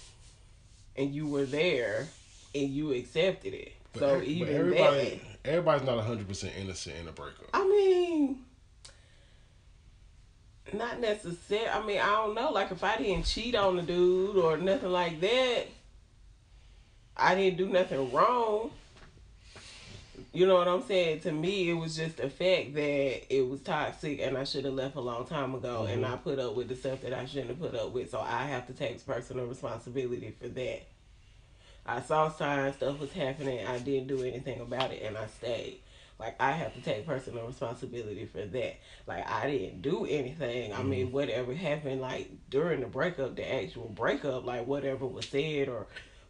and 0.96 1.14
you 1.14 1.28
were 1.28 1.46
there 1.46 2.08
and 2.56 2.70
you 2.70 2.92
accepted 2.94 3.54
it. 3.54 3.74
But 3.94 4.00
so 4.00 4.08
every, 4.16 4.28
even 4.28 4.56
everybody, 4.56 5.22
that, 5.44 5.50
everybody's 5.50 5.86
not 5.86 6.04
hundred 6.04 6.28
percent 6.28 6.54
innocent 6.60 6.96
in 6.98 7.08
a 7.08 7.12
breakup. 7.12 7.50
I 7.54 7.64
mean, 7.68 8.40
not 10.74 11.00
necessarily. 11.00 11.70
I 11.70 11.86
mean, 11.86 12.00
I 12.00 12.08
don't 12.08 12.36
know. 12.36 12.52
Like 12.52 12.72
if 12.72 12.84
I 12.84 12.98
didn't 12.98 13.26
cheat 13.26 13.56
on 13.56 13.78
the 13.78 13.82
dude 13.82 14.36
or 14.38 14.58
nothing 14.58 14.92
like 14.92 15.20
that, 15.22 15.68
I 17.16 17.36
didn't 17.36 17.58
do 17.58 17.68
nothing 17.70 18.12
wrong. 18.12 18.72
You 20.34 20.48
know 20.48 20.56
what 20.56 20.68
I'm 20.68 20.84
saying? 20.84 21.22
To 21.22 21.32
me, 21.32 21.70
it 21.70 21.74
was 21.74 21.98
just 21.98 22.18
the 22.18 22.30
fact 22.30 22.74
that 22.76 23.36
it 23.36 23.48
was 23.48 23.60
toxic 23.62 24.22
and 24.22 24.38
I 24.38 24.46
should 24.46 24.64
have 24.64 24.74
left 24.74 24.96
a 24.96 25.02
long 25.02 25.26
time 25.26 25.54
ago 25.54 25.82
mm-hmm. 25.82 25.94
and 25.94 26.06
I 26.06 26.16
put 26.16 26.40
up 26.40 26.56
with 26.56 26.70
the 26.70 26.76
stuff 26.76 27.02
that 27.02 27.14
I 27.14 27.26
shouldn't 27.26 27.50
have 27.50 27.60
put 27.60 27.76
up 27.76 27.92
with. 27.92 28.12
So 28.12 28.22
I 28.22 28.44
have 28.44 28.66
to 28.68 28.74
take 28.74 29.06
personal 29.06 29.46
responsibility 29.46 30.34
for 30.40 30.48
that. 30.48 30.84
I 31.86 32.02
saw 32.02 32.30
signs 32.32 32.76
stuff 32.76 33.00
was 33.00 33.12
happening. 33.12 33.66
I 33.66 33.80
didn't 33.80 34.08
do 34.08 34.24
anything 34.24 34.62
about 34.62 34.92
it 34.92 35.02
and 35.04 35.18
I 35.18 35.28
stayed. 35.28 35.82
Like 36.22 36.36
I 36.40 36.52
have 36.52 36.76
to 36.76 36.82
take 36.82 37.06
personal 37.08 37.48
responsibility 37.48 38.26
for 38.26 38.46
that. 38.46 38.80
Like 39.08 39.28
I 39.28 39.50
didn't 39.50 39.82
do 39.82 40.06
anything. 40.06 40.72
I 40.72 40.78
mm-hmm. 40.78 40.90
mean, 40.90 41.12
whatever 41.12 41.54
happened 41.54 42.00
like 42.00 42.30
during 42.50 42.82
the 42.82 42.86
breakup, 42.86 43.36
the 43.36 43.54
actual 43.54 43.90
breakup, 43.90 44.46
like 44.46 44.68
whatever 44.68 45.08
was 45.08 45.26
said 45.26 45.68
or 45.68 45.88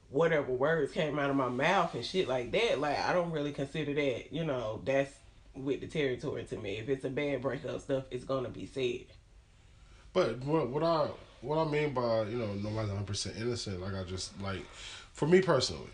whatever 0.10 0.52
words 0.52 0.94
came 0.94 1.20
out 1.20 1.30
of 1.30 1.36
my 1.36 1.50
mouth 1.50 1.94
and 1.94 2.06
shit 2.06 2.30
like 2.30 2.52
that, 2.54 2.80
like 2.80 2.98
I 3.00 3.12
don't 3.12 3.32
really 3.32 3.52
consider 3.52 3.94
that, 3.94 4.32
you 4.34 4.46
know, 4.46 4.82
that's 4.86 5.14
with 5.56 5.82
the 5.82 5.88
territory 5.88 6.46
to 6.46 6.58
me. 6.58 6.78
If 6.78 6.88
it's 6.88 7.04
a 7.04 7.10
bad 7.10 7.42
breakup 7.42 7.82
stuff, 7.82 8.06
it's 8.12 8.24
gonna 8.24 8.50
be 8.50 8.66
said. 8.66 9.08
But 10.14 10.40
what 10.40 10.70
what 10.70 10.84
I 10.84 11.10
what 11.42 11.58
I 11.58 11.70
mean 11.70 11.94
by 11.94 12.24
you 12.24 12.38
know 12.38 12.54
nobody's 12.54 12.92
hundred 12.92 13.08
percent 13.08 13.36
innocent, 13.38 13.82
like 13.82 13.94
I 13.94 14.04
just 14.04 14.40
like 14.42 14.66
for 15.12 15.28
me 15.28 15.42
personally, 15.42 15.92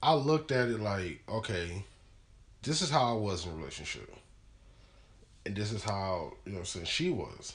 I 0.00 0.14
looked 0.14 0.52
at 0.52 0.68
it 0.68 0.78
like 0.78 1.22
okay, 1.28 1.84
this 2.66 2.82
is 2.82 2.90
how 2.90 3.14
I 3.14 3.16
was 3.16 3.46
in 3.46 3.52
a 3.52 3.54
relationship, 3.54 4.14
and 5.46 5.56
this 5.56 5.72
is 5.72 5.82
how 5.82 6.34
you 6.44 6.52
know 6.52 6.64
since 6.64 6.88
she 6.88 7.10
was, 7.10 7.54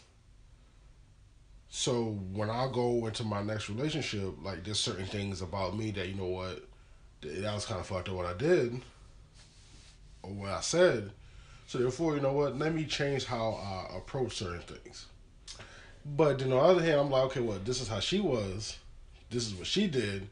So 1.74 2.20
when 2.34 2.50
I 2.50 2.68
go 2.72 3.08
into 3.08 3.24
my 3.24 3.41
next 3.41 3.70
relationship, 3.70 4.36
like 4.44 4.65
there's 4.65 4.77
certain 4.77 5.06
things 5.06 5.41
about 5.41 5.77
me 5.77 5.91
that 5.91 6.10
you 6.10 6.15
know 6.15 6.25
what, 6.25 6.65
that 7.22 7.53
was 7.53 7.65
kind 7.65 7.80
of 7.80 7.88
fucked 7.88 8.10
up 8.10 8.15
what 8.15 8.25
I 8.25 8.34
did, 8.34 8.82
or 10.22 10.32
what 10.32 10.50
I 10.50 10.60
said. 10.60 11.12
So 11.68 11.77
therefore, 11.77 12.15
you 12.15 12.22
know 12.22 12.34
what, 12.34 12.60
let 12.60 12.75
me 12.75 12.84
change 12.84 13.24
how 13.24 13.53
I 13.53 13.98
approach 13.98 14.36
certain 14.36 14.60
things. 14.60 15.06
But 16.06 16.39
then 16.39 16.51
on 16.51 16.58
the 16.58 16.63
other 16.63 16.84
hand, 16.84 17.00
I'm 17.00 17.10
like, 17.10 17.24
okay, 17.27 17.39
well, 17.39 17.60
this 17.63 17.80
is 17.80 17.88
how 17.88 18.01
she 18.01 18.20
was, 18.20 18.77
this 19.30 19.48
is 19.48 19.56
what 19.56 19.65
she 19.65 19.88
did. 19.88 20.27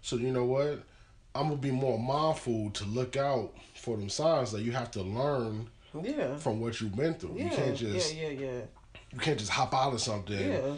So 0.00 0.14
you 0.14 0.30
know 0.30 0.44
what, 0.44 0.84
I'm 1.38 1.44
gonna 1.48 1.56
be 1.56 1.70
more 1.70 1.98
mindful 1.98 2.70
to 2.70 2.84
look 2.84 3.16
out 3.16 3.54
for 3.74 3.96
them 3.96 4.08
signs 4.08 4.50
that 4.52 4.62
you 4.62 4.72
have 4.72 4.90
to 4.92 5.02
learn 5.02 5.68
Yeah. 6.02 6.36
from 6.36 6.60
what 6.60 6.80
you've 6.80 6.96
been 6.96 7.14
through. 7.14 7.34
Yeah. 7.36 7.44
You 7.44 7.50
can't 7.50 7.76
just 7.76 8.14
yeah, 8.14 8.28
yeah, 8.28 8.40
yeah. 8.46 8.60
you 9.12 9.18
can't 9.20 9.38
just 9.38 9.50
hop 9.52 9.72
out 9.72 9.92
of 9.94 10.00
something, 10.00 10.38
Yeah. 10.38 10.74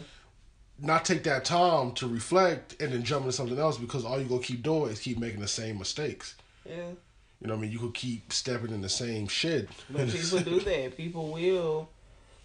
not 0.79 1.03
take 1.05 1.23
that 1.23 1.45
time 1.45 1.93
to 1.93 2.07
reflect 2.07 2.79
and 2.81 2.93
then 2.93 3.03
jump 3.03 3.25
into 3.25 3.33
something 3.33 3.57
else 3.57 3.77
because 3.77 4.05
all 4.05 4.19
you 4.21 4.27
gonna 4.27 4.41
keep 4.41 4.61
doing 4.61 4.91
is 4.91 4.99
keep 4.99 5.17
making 5.17 5.39
the 5.41 5.47
same 5.47 5.79
mistakes. 5.79 6.35
Yeah. 6.65 6.89
You 7.41 7.47
know 7.47 7.55
what 7.55 7.59
I 7.59 7.61
mean? 7.63 7.71
You 7.71 7.79
could 7.79 7.95
keep 7.95 8.31
stepping 8.31 8.71
in 8.71 8.81
the 8.81 8.89
same 8.89 9.27
shit. 9.27 9.67
But 9.89 10.09
people 10.09 10.39
do 10.41 10.59
that. 10.59 10.95
People 10.95 11.31
will. 11.31 11.89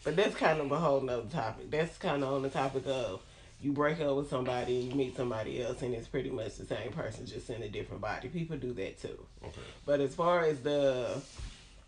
But 0.05 0.17
that's 0.17 0.35
kind 0.37 0.59
of 0.61 0.73
a 0.73 0.79
whole 0.79 1.03
nother 1.03 1.29
topic. 1.29 1.71
That's 1.71 1.99
kind 1.99 2.25
of 2.25 2.33
on 2.33 2.43
the 2.43 2.49
topic 2.49 2.85
of 2.87 3.21
you 3.61 3.73
break 3.73 4.01
up 4.01 4.17
with 4.17 4.29
somebody 4.29 4.81
and 4.81 4.91
you 4.91 4.95
meet 4.95 5.17
somebody 5.17 5.63
else 5.63 5.83
and 5.83 5.95
it's 5.95 6.09
pretty 6.09 6.31
much 6.31 6.57
the 6.57 6.67
same 6.67 6.93
person 6.93 7.27
just 7.27 7.49
in 7.51 7.63
a 7.63 7.69
different 7.69 8.03
body. 8.03 8.29
People 8.29 8.57
do 8.57 8.73
that 8.75 9.01
too. 9.01 9.27
Okay. 9.43 9.61
But 9.85 10.01
as 10.01 10.15
far 10.15 10.41
as 10.41 10.61
the 10.61 11.21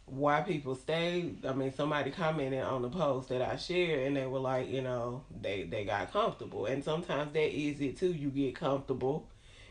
why 0.07 0.41
people 0.41 0.75
stay, 0.75 1.35
I 1.47 1.53
mean, 1.53 1.73
somebody 1.73 2.11
commented 2.11 2.63
on 2.63 2.83
the 2.83 2.89
post 2.89 3.29
that 3.29 3.43
I 3.43 3.57
shared, 3.57 4.07
and 4.07 4.17
they 4.17 4.27
were 4.27 4.39
like, 4.39 4.69
you 4.69 4.81
know, 4.81 5.25
they 5.41 5.65
they 5.65 5.85
got 5.85 6.13
comfortable, 6.13 6.67
and 6.67 6.83
sometimes 6.83 7.33
that 7.33 7.55
is 7.55 7.81
it 7.81 7.99
too. 7.99 8.13
You 8.13 8.31
get 8.31 8.55
comfortable, 8.55 9.29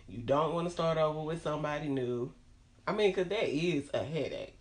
you 0.08 0.20
don't 0.20 0.54
want 0.54 0.68
to 0.68 0.72
start 0.72 0.98
over 0.98 1.22
with 1.22 1.42
somebody 1.42 1.88
new. 1.88 2.32
I 2.88 2.94
mean, 2.94 3.14
cause 3.14 3.28
that 3.28 3.50
is 3.50 3.90
a 3.94 4.04
headache. 4.04 4.57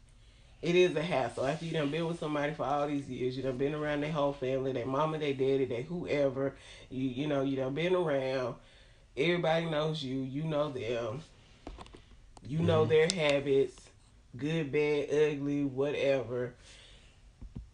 It 0.63 0.75
is 0.75 0.97
a 0.97 1.03
hassle. 1.03 1.47
After 1.47 1.65
you 1.67 1.73
done 1.73 1.91
been 1.91 2.07
with 2.07 2.19
somebody 2.19 2.53
for 2.55 2.65
all 2.65 2.87
these 2.89 3.09
years, 3.09 3.37
you 3.37 3.43
done 3.43 3.59
been 3.59 3.75
around 3.75 4.01
their 4.01 4.11
whole 4.13 4.33
family, 4.33 4.73
their 4.73 4.87
mama, 4.87 5.19
their 5.19 5.35
daddy, 5.35 5.65
their 5.67 5.83
whoever. 5.83 6.55
You 6.91 7.09
you 7.09 7.27
know 7.27 7.43
you 7.43 7.57
done 7.57 7.75
been 7.75 7.95
around. 7.95 8.57
Everybody 9.17 9.67
knows 9.67 10.03
you. 10.03 10.21
You 10.21 10.45
know 10.45 10.71
them. 10.71 11.23
You 12.47 12.61
know 12.61 12.85
Mhm. 12.87 12.89
their 12.89 13.09
habits, 13.09 13.89
good, 14.37 14.73
bad, 14.73 15.11
ugly, 15.11 15.65
whatever. 15.65 16.55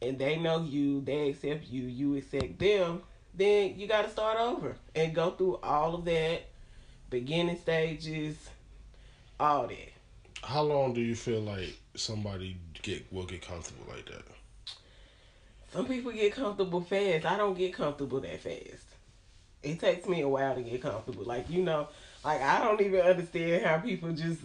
And 0.00 0.18
they 0.18 0.36
know 0.38 0.62
you. 0.62 1.00
They 1.00 1.30
accept 1.30 1.68
you. 1.68 1.82
You 1.84 2.16
accept 2.16 2.58
them. 2.58 3.02
Then 3.34 3.78
you 3.78 3.86
got 3.86 4.02
to 4.02 4.10
start 4.10 4.38
over 4.38 4.76
and 4.94 5.14
go 5.14 5.30
through 5.30 5.56
all 5.62 5.94
of 5.94 6.04
that, 6.06 6.42
beginning 7.10 7.56
stages, 7.58 8.50
all 9.38 9.66
that. 9.68 9.92
How 10.42 10.62
long 10.62 10.92
do 10.92 11.00
you 11.00 11.14
feel 11.14 11.40
like 11.40 11.78
somebody 11.94 12.56
get 12.82 13.12
will 13.12 13.24
get 13.24 13.46
comfortable 13.46 13.86
like 13.88 14.06
that? 14.06 14.22
Some 15.72 15.86
people 15.86 16.12
get 16.12 16.34
comfortable 16.34 16.82
fast. 16.82 17.24
I 17.24 17.36
don't 17.36 17.56
get 17.56 17.72
comfortable 17.72 18.20
that 18.20 18.40
fast. 18.40 18.86
It 19.62 19.80
takes 19.80 20.06
me 20.06 20.20
a 20.20 20.28
while 20.28 20.54
to 20.54 20.62
get 20.62 20.82
comfortable. 20.82 21.24
Like 21.24 21.48
you 21.48 21.62
know, 21.62 21.88
like 22.24 22.40
I 22.42 22.62
don't 22.62 22.80
even 22.80 23.00
understand 23.00 23.64
how 23.64 23.78
people 23.78 24.12
just 24.12 24.40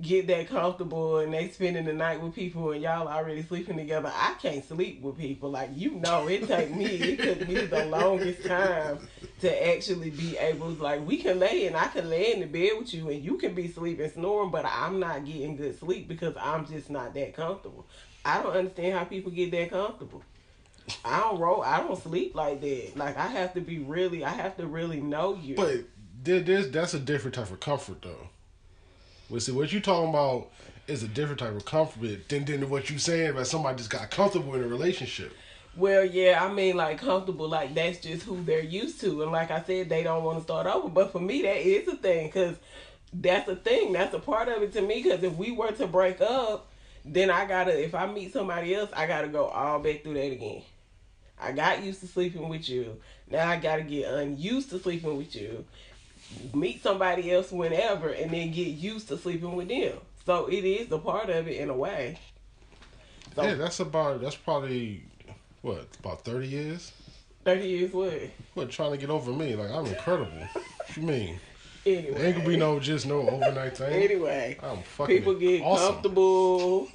get 0.00 0.26
that 0.26 0.48
comfortable 0.48 1.18
and 1.18 1.32
they 1.32 1.48
spending 1.48 1.84
the 1.84 1.92
night 1.92 2.20
with 2.20 2.34
people 2.34 2.72
and 2.72 2.82
y'all 2.82 3.08
already 3.08 3.42
sleeping 3.42 3.76
together. 3.76 4.12
I 4.14 4.34
can't 4.40 4.64
sleep 4.64 5.02
with 5.02 5.18
people. 5.18 5.50
Like 5.50 5.70
you 5.74 5.92
know, 5.92 6.28
it 6.28 6.46
take 6.46 6.74
me. 6.74 6.86
It 6.86 7.22
took 7.22 7.48
me 7.48 7.66
the 7.66 7.86
longest 7.86 8.44
time 8.44 9.08
to 9.40 9.68
actually 9.68 10.10
be 10.10 10.36
able. 10.38 10.74
To 10.74 10.82
like 10.82 11.06
we 11.06 11.18
can 11.18 11.38
lay 11.38 11.66
and 11.66 11.76
I 11.76 11.88
can 11.88 12.08
lay 12.08 12.32
in 12.32 12.40
the 12.40 12.46
bed 12.46 12.78
with 12.78 12.92
you 12.94 13.08
and 13.10 13.22
you 13.22 13.36
can 13.38 13.54
be 13.54 13.68
sleeping 13.68 14.10
snoring, 14.10 14.50
but 14.50 14.64
I'm 14.64 15.00
not 15.00 15.24
getting 15.24 15.56
good 15.56 15.78
sleep 15.78 16.08
because 16.08 16.34
I'm 16.40 16.66
just 16.66 16.90
not 16.90 17.14
that 17.14 17.34
comfortable. 17.34 17.86
I 18.24 18.42
don't 18.42 18.52
understand 18.52 18.98
how 18.98 19.04
people 19.04 19.30
get 19.30 19.50
that 19.52 19.70
comfortable. 19.70 20.22
I 21.04 21.20
don't 21.20 21.38
roll. 21.38 21.62
I 21.62 21.80
don't 21.80 22.00
sleep 22.02 22.34
like 22.34 22.60
that. 22.60 22.96
Like 22.96 23.16
I 23.16 23.26
have 23.26 23.54
to 23.54 23.60
be 23.60 23.78
really. 23.78 24.24
I 24.24 24.30
have 24.30 24.56
to 24.56 24.66
really 24.66 25.00
know 25.00 25.34
you. 25.34 25.56
But 25.56 25.84
there, 26.22 26.40
there's 26.40 26.70
that's 26.70 26.94
a 26.94 26.98
different 26.98 27.34
type 27.34 27.50
of 27.50 27.60
comfort 27.60 28.02
though. 28.02 28.28
Well, 29.30 29.40
see 29.40 29.52
what 29.52 29.72
you 29.72 29.80
talking 29.80 30.10
about 30.10 30.48
is 30.88 31.02
a 31.04 31.08
different 31.08 31.38
type 31.38 31.54
of 31.54 31.64
comfort 31.64 32.28
than 32.28 32.44
than 32.44 32.68
what 32.68 32.90
you 32.90 32.98
saying 32.98 33.30
about 33.30 33.46
somebody 33.46 33.78
just 33.78 33.90
got 33.90 34.10
comfortable 34.10 34.54
in 34.56 34.62
a 34.64 34.66
relationship. 34.68 35.32
well, 35.76 36.04
yeah. 36.04 36.44
I 36.44 36.52
mean, 36.52 36.76
like 36.76 36.98
comfortable. 36.98 37.48
Like 37.48 37.74
that's 37.74 38.00
just 38.00 38.24
who 38.24 38.42
they're 38.42 38.60
used 38.60 39.00
to. 39.02 39.22
And 39.22 39.30
like 39.32 39.50
I 39.52 39.62
said, 39.62 39.88
they 39.88 40.02
don't 40.02 40.24
want 40.24 40.38
to 40.38 40.44
start 40.44 40.66
over. 40.66 40.88
But 40.88 41.12
for 41.12 41.20
me, 41.20 41.42
that 41.42 41.58
is 41.58 41.86
a 41.88 41.96
thing 41.96 42.26
because 42.26 42.56
that's 43.12 43.48
a 43.48 43.56
thing. 43.56 43.92
That's 43.92 44.14
a 44.14 44.18
part 44.18 44.48
of 44.48 44.62
it 44.62 44.72
to 44.72 44.82
me. 44.82 45.02
Because 45.02 45.22
if 45.22 45.34
we 45.36 45.52
were 45.52 45.70
to 45.72 45.86
break 45.86 46.20
up, 46.20 46.68
then 47.04 47.30
I 47.30 47.46
gotta. 47.46 47.80
If 47.82 47.94
I 47.94 48.06
meet 48.06 48.32
somebody 48.32 48.74
else, 48.74 48.90
I 48.94 49.06
gotta 49.06 49.28
go 49.28 49.46
all 49.46 49.78
back 49.78 50.02
through 50.02 50.14
that 50.14 50.32
again. 50.32 50.62
I 51.40 51.52
got 51.52 51.84
used 51.84 52.00
to 52.00 52.06
sleeping 52.06 52.48
with 52.48 52.68
you. 52.68 52.96
Now 53.30 53.48
I 53.48 53.56
gotta 53.56 53.82
get 53.82 54.12
unused 54.12 54.70
to 54.70 54.78
sleeping 54.80 55.16
with 55.16 55.34
you. 55.36 55.64
Meet 56.54 56.82
somebody 56.82 57.32
else 57.32 57.50
whenever, 57.52 58.08
and 58.08 58.30
then 58.30 58.50
get 58.52 58.68
used 58.68 59.08
to 59.08 59.18
sleeping 59.18 59.54
with 59.54 59.68
them. 59.68 59.98
So 60.26 60.46
it 60.46 60.64
is 60.64 60.90
a 60.92 60.98
part 60.98 61.30
of 61.30 61.48
it 61.48 61.56
in 61.60 61.70
a 61.70 61.76
way. 61.76 62.18
So 63.34 63.42
yeah, 63.42 63.54
that's 63.54 63.80
about 63.80 64.20
that's 64.20 64.36
probably 64.36 65.04
what 65.62 65.86
about 66.00 66.24
thirty 66.24 66.48
years. 66.48 66.92
thirty 67.44 67.68
years 67.68 67.92
what? 67.92 68.12
What 68.54 68.70
trying 68.70 68.92
to 68.92 68.96
get 68.96 69.10
over 69.10 69.32
me? 69.32 69.54
Like 69.56 69.70
I'm 69.70 69.86
incredible. 69.86 70.30
what 70.52 70.96
you 70.96 71.02
mean? 71.02 71.40
Anyway, 71.86 72.22
Ain't 72.22 72.36
gonna 72.36 72.48
be 72.48 72.56
no 72.56 72.78
just 72.78 73.06
no 73.06 73.28
overnight 73.28 73.76
thing. 73.76 74.02
Anyway, 74.02 74.58
I'm 74.62 74.82
fucking 74.82 75.16
people 75.16 75.34
get 75.34 75.62
awesome. 75.62 75.92
comfortable. 75.94 76.88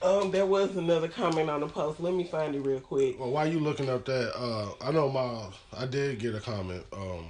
Um, 0.00 0.30
there 0.30 0.46
was 0.46 0.74
another 0.76 1.06
comment 1.06 1.48
on 1.50 1.60
the 1.60 1.68
post. 1.68 2.00
Let 2.00 2.14
me 2.14 2.24
find 2.24 2.54
it 2.54 2.60
real 2.60 2.80
quick. 2.80 3.20
Well, 3.20 3.30
while 3.30 3.46
you 3.46 3.60
looking 3.60 3.88
up 3.88 4.04
that, 4.06 4.36
uh, 4.36 4.72
I 4.80 4.90
know 4.90 5.08
my 5.10 5.46
I 5.78 5.86
did 5.86 6.18
get 6.18 6.34
a 6.34 6.40
comment. 6.40 6.84
Um, 6.92 7.26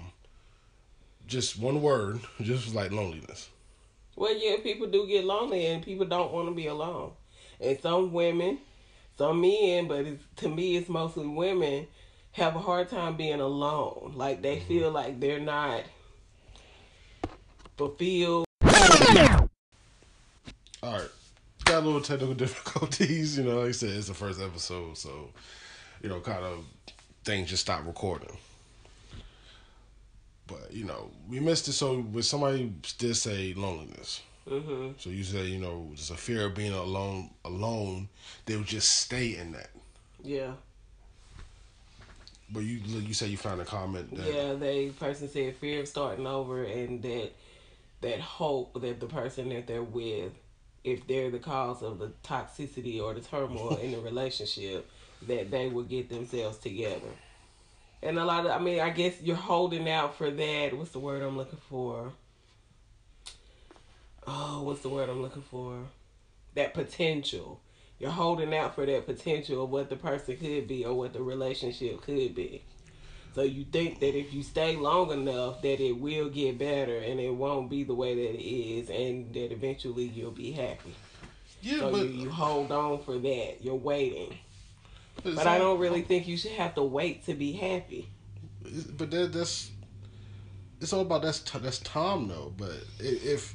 just 1.32 1.58
one 1.58 1.80
word, 1.80 2.20
just 2.42 2.74
like 2.74 2.92
loneliness. 2.92 3.48
Well, 4.14 4.36
yeah, 4.36 4.56
people 4.62 4.86
do 4.86 5.06
get 5.06 5.24
lonely, 5.24 5.66
and 5.66 5.82
people 5.82 6.04
don't 6.04 6.32
want 6.32 6.48
to 6.48 6.54
be 6.54 6.66
alone. 6.66 7.12
And 7.58 7.80
some 7.80 8.12
women, 8.12 8.58
some 9.16 9.40
men, 9.40 9.88
but 9.88 10.04
it's, 10.04 10.22
to 10.36 10.48
me, 10.48 10.76
it's 10.76 10.90
mostly 10.90 11.26
women 11.26 11.86
have 12.32 12.54
a 12.54 12.58
hard 12.58 12.90
time 12.90 13.16
being 13.16 13.40
alone. 13.40 14.12
Like 14.14 14.42
they 14.42 14.56
mm-hmm. 14.56 14.68
feel 14.68 14.90
like 14.90 15.18
they're 15.18 15.40
not 15.40 15.84
fulfilled. 17.78 18.44
All 20.82 20.92
right, 20.92 21.08
got 21.64 21.82
a 21.82 21.86
little 21.86 22.00
technical 22.02 22.34
difficulties. 22.44 23.38
You 23.38 23.44
know, 23.44 23.60
like 23.60 23.70
I 23.70 23.72
said, 23.72 23.90
it's 23.90 24.08
the 24.08 24.14
first 24.14 24.40
episode, 24.40 24.98
so 24.98 25.30
you 26.02 26.10
know, 26.10 26.20
kind 26.20 26.44
of 26.44 26.64
things 27.24 27.48
just 27.48 27.62
stopped 27.62 27.86
recording. 27.86 28.36
But 30.46 30.72
you 30.72 30.84
know, 30.84 31.10
we 31.28 31.40
missed 31.40 31.68
it. 31.68 31.72
So, 31.72 32.00
when 32.00 32.22
somebody 32.22 32.72
did 32.98 33.16
say 33.16 33.54
loneliness, 33.54 34.22
hmm 34.48 34.90
so 34.98 35.10
you 35.10 35.22
say 35.22 35.44
you 35.46 35.58
know, 35.60 35.90
just 35.94 36.10
a 36.10 36.16
fear 36.16 36.46
of 36.46 36.54
being 36.54 36.72
alone. 36.72 37.30
Alone, 37.44 38.08
they 38.46 38.56
would 38.56 38.66
just 38.66 38.98
stay 38.98 39.36
in 39.36 39.52
that. 39.52 39.70
Yeah, 40.24 40.52
But 42.50 42.60
you 42.60 42.78
you 42.78 43.14
say 43.14 43.28
you 43.28 43.36
found 43.36 43.60
a 43.60 43.64
comment 43.64 44.14
that 44.16 44.26
yeah. 44.32 44.52
They 44.54 44.88
person 44.90 45.28
said 45.28 45.56
fear 45.56 45.80
of 45.80 45.88
starting 45.88 46.26
over, 46.26 46.64
and 46.64 47.02
that 47.02 47.30
that 48.02 48.20
hope 48.20 48.80
that 48.80 49.00
the 49.00 49.06
person 49.06 49.48
that 49.50 49.66
they're 49.66 49.82
with, 49.82 50.32
if 50.84 51.06
they're 51.06 51.30
the 51.30 51.38
cause 51.38 51.82
of 51.82 51.98
the 51.98 52.12
toxicity 52.24 53.00
or 53.00 53.14
the 53.14 53.20
turmoil 53.20 53.76
in 53.76 53.92
the 53.92 54.00
relationship, 54.10 54.88
that 55.28 55.50
they 55.50 55.68
will 55.68 55.84
get 55.84 56.08
themselves 56.08 56.58
together. 56.58 57.08
And 58.02 58.18
a 58.18 58.24
lot 58.24 58.44
of, 58.46 58.50
I 58.50 58.58
mean, 58.58 58.80
I 58.80 58.90
guess 58.90 59.20
you're 59.22 59.36
holding 59.36 59.88
out 59.88 60.16
for 60.16 60.30
that. 60.30 60.76
What's 60.76 60.90
the 60.90 60.98
word 60.98 61.22
I'm 61.22 61.36
looking 61.36 61.60
for? 61.68 62.12
Oh, 64.26 64.62
what's 64.62 64.80
the 64.80 64.88
word 64.88 65.08
I'm 65.08 65.22
looking 65.22 65.42
for? 65.42 65.78
That 66.54 66.74
potential. 66.74 67.60
You're 67.98 68.10
holding 68.10 68.54
out 68.54 68.74
for 68.74 68.84
that 68.84 69.06
potential 69.06 69.64
of 69.64 69.70
what 69.70 69.88
the 69.88 69.96
person 69.96 70.36
could 70.36 70.66
be 70.66 70.84
or 70.84 70.94
what 70.94 71.12
the 71.12 71.22
relationship 71.22 72.02
could 72.02 72.34
be. 72.34 72.62
So 73.34 73.42
you 73.42 73.64
think 73.64 74.00
that 74.00 74.16
if 74.16 74.34
you 74.34 74.42
stay 74.42 74.76
long 74.76 75.10
enough 75.10 75.62
that 75.62 75.80
it 75.80 75.92
will 75.92 76.28
get 76.28 76.58
better 76.58 76.98
and 76.98 77.18
it 77.18 77.34
won't 77.34 77.70
be 77.70 77.84
the 77.84 77.94
way 77.94 78.14
that 78.14 78.34
it 78.34 78.44
is 78.44 78.90
and 78.90 79.32
that 79.32 79.52
eventually 79.52 80.04
you'll 80.04 80.32
be 80.32 80.52
happy. 80.52 80.94
yeah, 81.62 81.78
So 81.78 81.92
but 81.92 82.08
you, 82.08 82.24
you 82.24 82.30
hold 82.30 82.72
on 82.72 83.02
for 83.02 83.18
that. 83.18 83.62
You're 83.62 83.74
waiting. 83.76 84.36
But 85.22 85.46
I 85.46 85.58
don't 85.58 85.78
really 85.78 86.02
think 86.02 86.26
you 86.26 86.36
should 86.36 86.52
have 86.52 86.74
to 86.74 86.82
wait 86.82 87.26
to 87.26 87.34
be 87.34 87.52
happy. 87.52 88.08
But 88.96 89.10
that, 89.10 89.32
that's 89.32 89.70
it's 90.80 90.92
all 90.92 91.02
about 91.02 91.22
that's 91.22 91.40
t- 91.40 91.58
that's 91.58 91.78
time 91.78 92.28
though. 92.28 92.52
But 92.56 92.84
if 92.98 93.54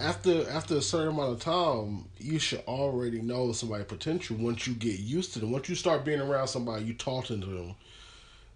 after 0.00 0.48
after 0.50 0.76
a 0.76 0.82
certain 0.82 1.14
amount 1.14 1.32
of 1.32 1.40
time, 1.40 2.06
you 2.18 2.38
should 2.38 2.62
already 2.66 3.20
know 3.20 3.52
somebody's 3.52 3.86
potential. 3.86 4.36
Once 4.36 4.66
you 4.66 4.74
get 4.74 4.98
used 4.98 5.32
to 5.34 5.38
them, 5.38 5.52
once 5.52 5.68
you 5.68 5.74
start 5.74 6.04
being 6.04 6.20
around 6.20 6.48
somebody, 6.48 6.84
you 6.84 6.94
talking 6.94 7.40
to 7.40 7.46
them, 7.46 7.74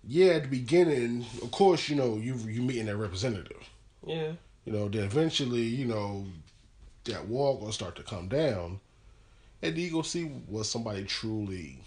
yeah, 0.06 0.32
at 0.34 0.42
the 0.44 0.48
beginning, 0.48 1.24
of 1.42 1.50
course, 1.50 1.88
you 1.88 1.96
know, 1.96 2.16
you 2.16 2.34
you 2.36 2.62
meeting 2.62 2.86
that 2.86 2.96
representative. 2.96 3.68
Yeah. 4.04 4.32
You 4.64 4.72
know, 4.72 4.88
then 4.88 5.04
eventually, 5.04 5.62
you 5.62 5.86
know, 5.86 6.24
that 7.04 7.28
wall 7.28 7.58
gonna 7.58 7.72
start 7.72 7.96
to 7.96 8.02
come 8.02 8.28
down, 8.28 8.80
and 9.62 9.76
you 9.76 9.90
gonna 9.90 10.04
see 10.04 10.24
what 10.24 10.66
somebody 10.66 11.04
truly 11.04 11.78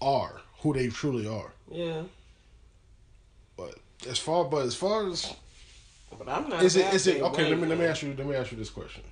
are, 0.00 0.40
who 0.60 0.72
they 0.72 0.88
truly 0.88 1.26
are. 1.26 1.52
Yeah. 1.70 2.02
But 3.56 3.74
as 4.08 4.18
far, 4.18 4.44
but 4.44 4.64
as 4.66 4.74
far 4.74 5.08
as 5.08 5.34
But 6.18 6.28
I'm 6.28 6.48
not. 6.48 6.62
is 6.62 6.76
it 6.76 6.92
is 6.94 7.06
it 7.06 7.22
okay? 7.22 7.48
Let 7.48 7.58
me 7.58 7.66
let 7.66 7.78
me 7.78 7.84
ask 7.84 8.02
you 8.02 8.14
let 8.16 8.26
me 8.26 8.34
ask 8.34 8.50
you 8.52 8.58
this 8.58 8.70
question: 8.70 9.02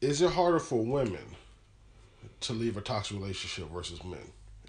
Is 0.00 0.22
it 0.22 0.30
harder 0.30 0.58
for 0.58 0.84
women 0.84 1.36
to 2.40 2.52
leave 2.52 2.76
a 2.76 2.80
toxic 2.80 3.16
relationship 3.16 3.70
versus 3.72 4.02
men, 4.04 4.18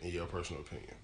in 0.01 0.12
your 0.12 0.25
personal 0.25 0.62
opinion? 0.62 0.96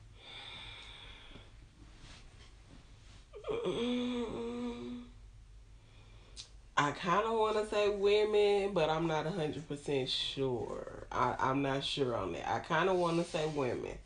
I 6.75 6.92
kind 6.92 7.25
of 7.25 7.34
want 7.34 7.58
to 7.58 7.68
say 7.74 7.89
women, 7.89 8.74
but 8.74 8.89
I'm 8.89 9.06
not 9.06 9.27
hundred 9.27 9.68
percent 9.68 10.10
sure. 10.10 11.06
I, 11.12 11.36
I'm 11.39 11.62
not 11.62 11.84
sure 11.84 12.15
on 12.15 12.34
that. 12.34 12.50
I 12.50 12.60
kind 12.60 12.89
of 12.89 12.98
want 12.98 13.18
to 13.18 13.30
say 13.30 13.46
women 13.48 13.98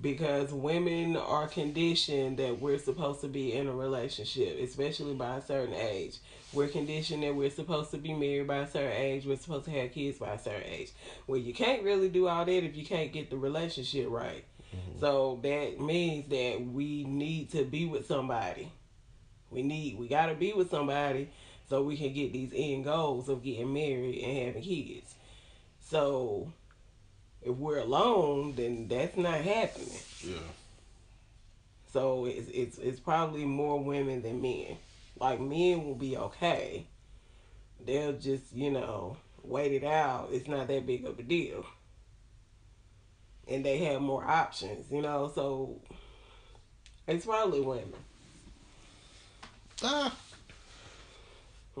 because 0.00 0.52
women 0.52 1.16
are 1.16 1.46
conditioned 1.48 2.38
that 2.38 2.60
we're 2.60 2.78
supposed 2.78 3.20
to 3.20 3.28
be 3.28 3.52
in 3.52 3.66
a 3.66 3.72
relationship, 3.72 4.58
especially 4.60 5.14
by 5.14 5.38
a 5.38 5.42
certain 5.42 5.74
age. 5.74 6.18
We're 6.52 6.68
conditioned 6.68 7.22
that 7.22 7.34
we're 7.34 7.50
supposed 7.50 7.90
to 7.90 7.98
be 7.98 8.14
married 8.14 8.46
by 8.46 8.58
a 8.58 8.70
certain 8.70 8.92
age. 8.92 9.26
We're 9.26 9.36
supposed 9.36 9.66
to 9.66 9.72
have 9.72 9.92
kids 9.92 10.18
by 10.18 10.34
a 10.34 10.38
certain 10.38 10.70
age. 10.70 10.92
Well, 11.26 11.38
you 11.38 11.52
can't 11.52 11.82
really 11.82 12.08
do 12.08 12.28
all 12.28 12.44
that 12.44 12.64
if 12.64 12.76
you 12.76 12.84
can't 12.84 13.12
get 13.12 13.30
the 13.30 13.36
relationship 13.36 14.06
right. 14.08 14.44
Mm-hmm. 14.74 15.00
So 15.00 15.40
that 15.42 15.80
means 15.80 16.28
that 16.30 16.64
we 16.64 17.04
need 17.04 17.50
to 17.50 17.64
be 17.64 17.86
with 17.86 18.06
somebody. 18.06 18.70
We 19.50 19.62
need 19.64 19.98
we 19.98 20.06
gotta 20.06 20.34
be 20.34 20.52
with 20.52 20.70
somebody 20.70 21.28
so 21.70 21.84
we 21.84 21.96
can 21.96 22.12
get 22.12 22.32
these 22.32 22.52
end 22.52 22.84
goals 22.84 23.28
of 23.28 23.44
getting 23.44 23.72
married 23.72 24.22
and 24.24 24.48
having 24.48 24.62
kids. 24.62 25.14
So 25.80 26.52
if 27.42 27.54
we're 27.54 27.78
alone, 27.78 28.54
then 28.56 28.88
that's 28.88 29.16
not 29.16 29.40
happening. 29.40 30.00
Yeah. 30.20 30.38
So 31.92 32.26
it's 32.26 32.50
it's 32.50 32.78
it's 32.78 32.98
probably 32.98 33.44
more 33.44 33.82
women 33.82 34.20
than 34.22 34.42
men. 34.42 34.78
Like 35.18 35.40
men 35.40 35.84
will 35.84 35.94
be 35.94 36.16
okay. 36.16 36.86
They'll 37.86 38.14
just, 38.14 38.52
you 38.52 38.72
know, 38.72 39.16
wait 39.44 39.72
it 39.72 39.84
out. 39.84 40.30
It's 40.32 40.48
not 40.48 40.66
that 40.68 40.86
big 40.86 41.04
of 41.04 41.18
a 41.18 41.22
deal. 41.22 41.64
And 43.46 43.64
they 43.64 43.78
have 43.78 44.02
more 44.02 44.24
options, 44.24 44.90
you 44.90 45.02
know, 45.02 45.30
so 45.34 45.80
it's 47.06 47.26
probably 47.26 47.60
women. 47.60 47.92
Ah, 49.82 50.14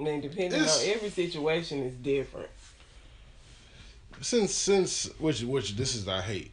I 0.00 0.02
mean, 0.02 0.20
depending 0.22 0.60
It's- 0.60 0.82
on 0.82 0.88
every 0.90 1.10
situation 1.10 1.82
is 1.82 1.94
different. 1.96 2.48
since 4.22 4.52
since 4.54 5.04
which 5.18 5.42
which 5.42 5.76
this 5.76 5.94
is 5.94 6.06
I 6.08 6.20
hate, 6.22 6.52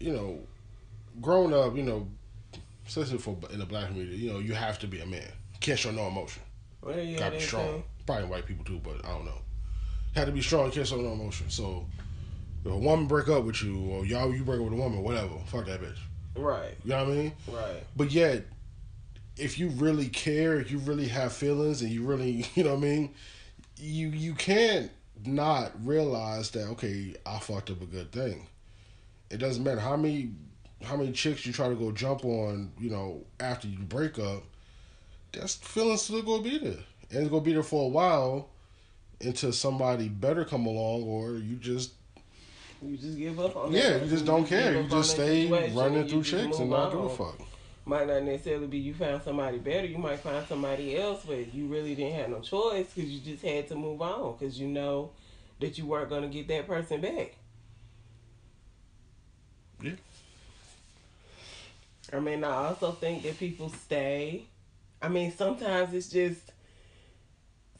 you 0.00 0.12
know, 0.12 0.40
growing 1.20 1.52
up, 1.52 1.76
you 1.76 1.82
know, 1.82 2.08
especially 2.86 3.18
for 3.18 3.36
in 3.52 3.58
the 3.58 3.66
black 3.66 3.88
community, 3.88 4.16
you 4.18 4.32
know, 4.32 4.38
you 4.38 4.54
have 4.54 4.78
to 4.80 4.86
be 4.86 5.00
a 5.00 5.06
man. 5.06 5.28
Can't 5.60 5.78
show 5.78 5.90
no 5.90 6.06
emotion. 6.08 6.42
Well, 6.82 6.98
yeah, 6.98 7.18
Gotta 7.18 7.36
be 7.36 7.42
strong. 7.42 7.66
true. 7.68 7.82
Probably 8.06 8.26
white 8.26 8.46
people 8.46 8.64
too, 8.64 8.80
but 8.84 9.04
I 9.04 9.08
don't 9.08 9.24
know. 9.24 9.40
Had 10.14 10.26
to 10.26 10.32
be 10.32 10.42
strong. 10.42 10.70
Can't 10.70 10.86
show 10.86 11.00
no 11.00 11.12
emotion. 11.12 11.50
So 11.50 11.86
if 12.64 12.70
a 12.70 12.76
woman 12.76 13.06
break 13.06 13.28
up 13.28 13.44
with 13.44 13.62
you, 13.62 13.78
or 13.90 14.06
y'all 14.06 14.32
you 14.34 14.44
break 14.44 14.58
up 14.60 14.64
with 14.64 14.74
a 14.74 14.76
woman, 14.76 15.02
whatever, 15.02 15.34
fuck 15.46 15.66
that 15.66 15.80
bitch. 15.80 15.98
Right, 16.36 16.74
You 16.84 16.90
know 16.90 17.04
what 17.04 17.12
I 17.12 17.16
mean? 17.16 17.32
right. 17.48 17.82
But 17.96 18.12
yet, 18.12 18.44
if 19.36 19.58
you 19.58 19.68
really 19.68 20.08
care, 20.08 20.58
if 20.58 20.70
you 20.70 20.78
really 20.78 21.08
have 21.08 21.32
feelings, 21.32 21.82
and 21.82 21.90
you 21.90 22.02
really, 22.04 22.46
you 22.54 22.64
know 22.64 22.70
what 22.74 22.78
I 22.78 22.88
mean, 22.88 23.14
you 23.76 24.08
you 24.08 24.34
can't 24.34 24.90
not 25.24 25.72
realize 25.84 26.50
that 26.50 26.66
okay, 26.68 27.14
I 27.24 27.38
fucked 27.38 27.70
up 27.70 27.82
a 27.82 27.86
good 27.86 28.12
thing. 28.12 28.46
It 29.30 29.38
doesn't 29.38 29.64
matter 29.64 29.80
how 29.80 29.96
many 29.96 30.30
how 30.82 30.96
many 30.96 31.12
chicks 31.12 31.46
you 31.46 31.52
try 31.52 31.68
to 31.68 31.74
go 31.74 31.90
jump 31.90 32.24
on, 32.24 32.72
you 32.78 32.90
know, 32.90 33.24
after 33.40 33.66
you 33.68 33.78
break 33.78 34.18
up. 34.18 34.42
That's 35.32 35.54
feelings 35.54 36.02
still 36.02 36.22
gonna 36.22 36.42
be 36.42 36.58
there, 36.58 36.78
and 37.10 37.20
it's 37.20 37.28
gonna 37.28 37.40
be 37.42 37.52
there 37.52 37.62
for 37.62 37.84
a 37.84 37.88
while 37.88 38.48
until 39.20 39.52
somebody 39.52 40.08
better 40.08 40.44
come 40.44 40.66
along, 40.66 41.02
or 41.04 41.32
you 41.32 41.56
just 41.56 41.92
You 42.82 42.96
just 42.96 43.18
give 43.18 43.40
up 43.40 43.56
on 43.56 43.72
yeah, 43.72 43.90
that. 43.94 44.02
you 44.04 44.08
just 44.10 44.24
don't 44.24 44.42
give 44.42 44.48
care. 44.50 44.80
You 44.80 44.88
just 44.88 45.10
stay 45.12 45.48
running 45.74 46.06
through 46.08 46.22
chicks 46.22 46.58
and 46.58 46.70
not 46.70 46.90
give 46.92 47.00
a 47.00 47.08
fuck. 47.08 47.38
Might 47.88 48.08
not 48.08 48.24
necessarily 48.24 48.66
be 48.66 48.78
you 48.78 48.94
found 48.94 49.22
somebody 49.22 49.58
better. 49.58 49.86
You 49.86 49.98
might 49.98 50.18
find 50.18 50.44
somebody 50.48 50.98
else, 50.98 51.24
but 51.24 51.54
you 51.54 51.66
really 51.68 51.94
didn't 51.94 52.18
have 52.18 52.30
no 52.30 52.40
choice 52.40 52.92
because 52.92 53.08
you 53.08 53.20
just 53.20 53.44
had 53.44 53.68
to 53.68 53.76
move 53.76 54.02
on 54.02 54.36
because 54.36 54.58
you 54.58 54.66
know 54.66 55.12
that 55.60 55.78
you 55.78 55.86
weren't 55.86 56.08
going 56.08 56.22
to 56.22 56.28
get 56.28 56.48
that 56.48 56.66
person 56.66 57.00
back. 57.00 57.36
Yeah. 59.80 59.92
I 62.12 62.18
mean, 62.18 62.42
I 62.42 62.66
also 62.66 62.90
think 62.90 63.22
that 63.22 63.38
people 63.38 63.68
stay. 63.68 64.46
I 65.00 65.08
mean, 65.08 65.32
sometimes 65.32 65.94
it's 65.94 66.08
just 66.08 66.40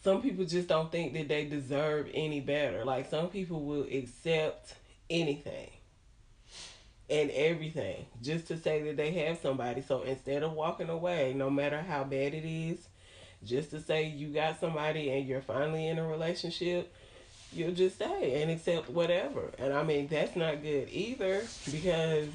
some 0.05 0.23
people 0.23 0.45
just 0.45 0.69
don't 0.69 0.93
think 0.93 1.15
that 1.15 1.27
they 1.27 1.47
deserve 1.47 2.09
any 2.15 2.39
better. 2.39 2.85
Like 2.85 3.11
some 3.11 3.29
people 3.29 3.65
will 3.65 3.87
accept 3.91 4.75
anything 5.11 5.71
and 7.09 7.31
everything 7.31 8.07
just 8.23 8.49
to 8.49 8.59
say 8.59 8.83
that 8.83 8.97
they 8.97 9.13
have 9.13 9.39
somebody. 9.39 9.83
So 9.83 10.03
instead 10.03 10.43
of 10.43 10.53
walking 10.53 10.89
away, 10.89 11.35
no 11.35 11.51
matter 11.51 11.81
how 11.83 12.05
bad 12.05 12.35
it 12.35 12.45
is, 12.45 12.89
just 13.45 13.71
to 13.71 13.81
say 13.81 14.05
you 14.09 14.29
got 14.29 14.59
somebody 14.61 15.11
and 15.11 15.27
you're 15.27 15.41
finally 15.41 15.87
in 15.87 15.99
a 15.99 16.07
relationship, 16.07 16.93
you'll 17.53 17.73
just 17.73 17.97
stay 17.97 18.43
and 18.43 18.51
accept 18.51 18.91
whatever. 18.91 19.53
And 19.59 19.73
I 19.73 19.83
mean, 19.83 20.09
that's 20.09 20.37
not 20.37 20.63
good 20.63 20.89
either 20.91 21.43
because 21.71 22.29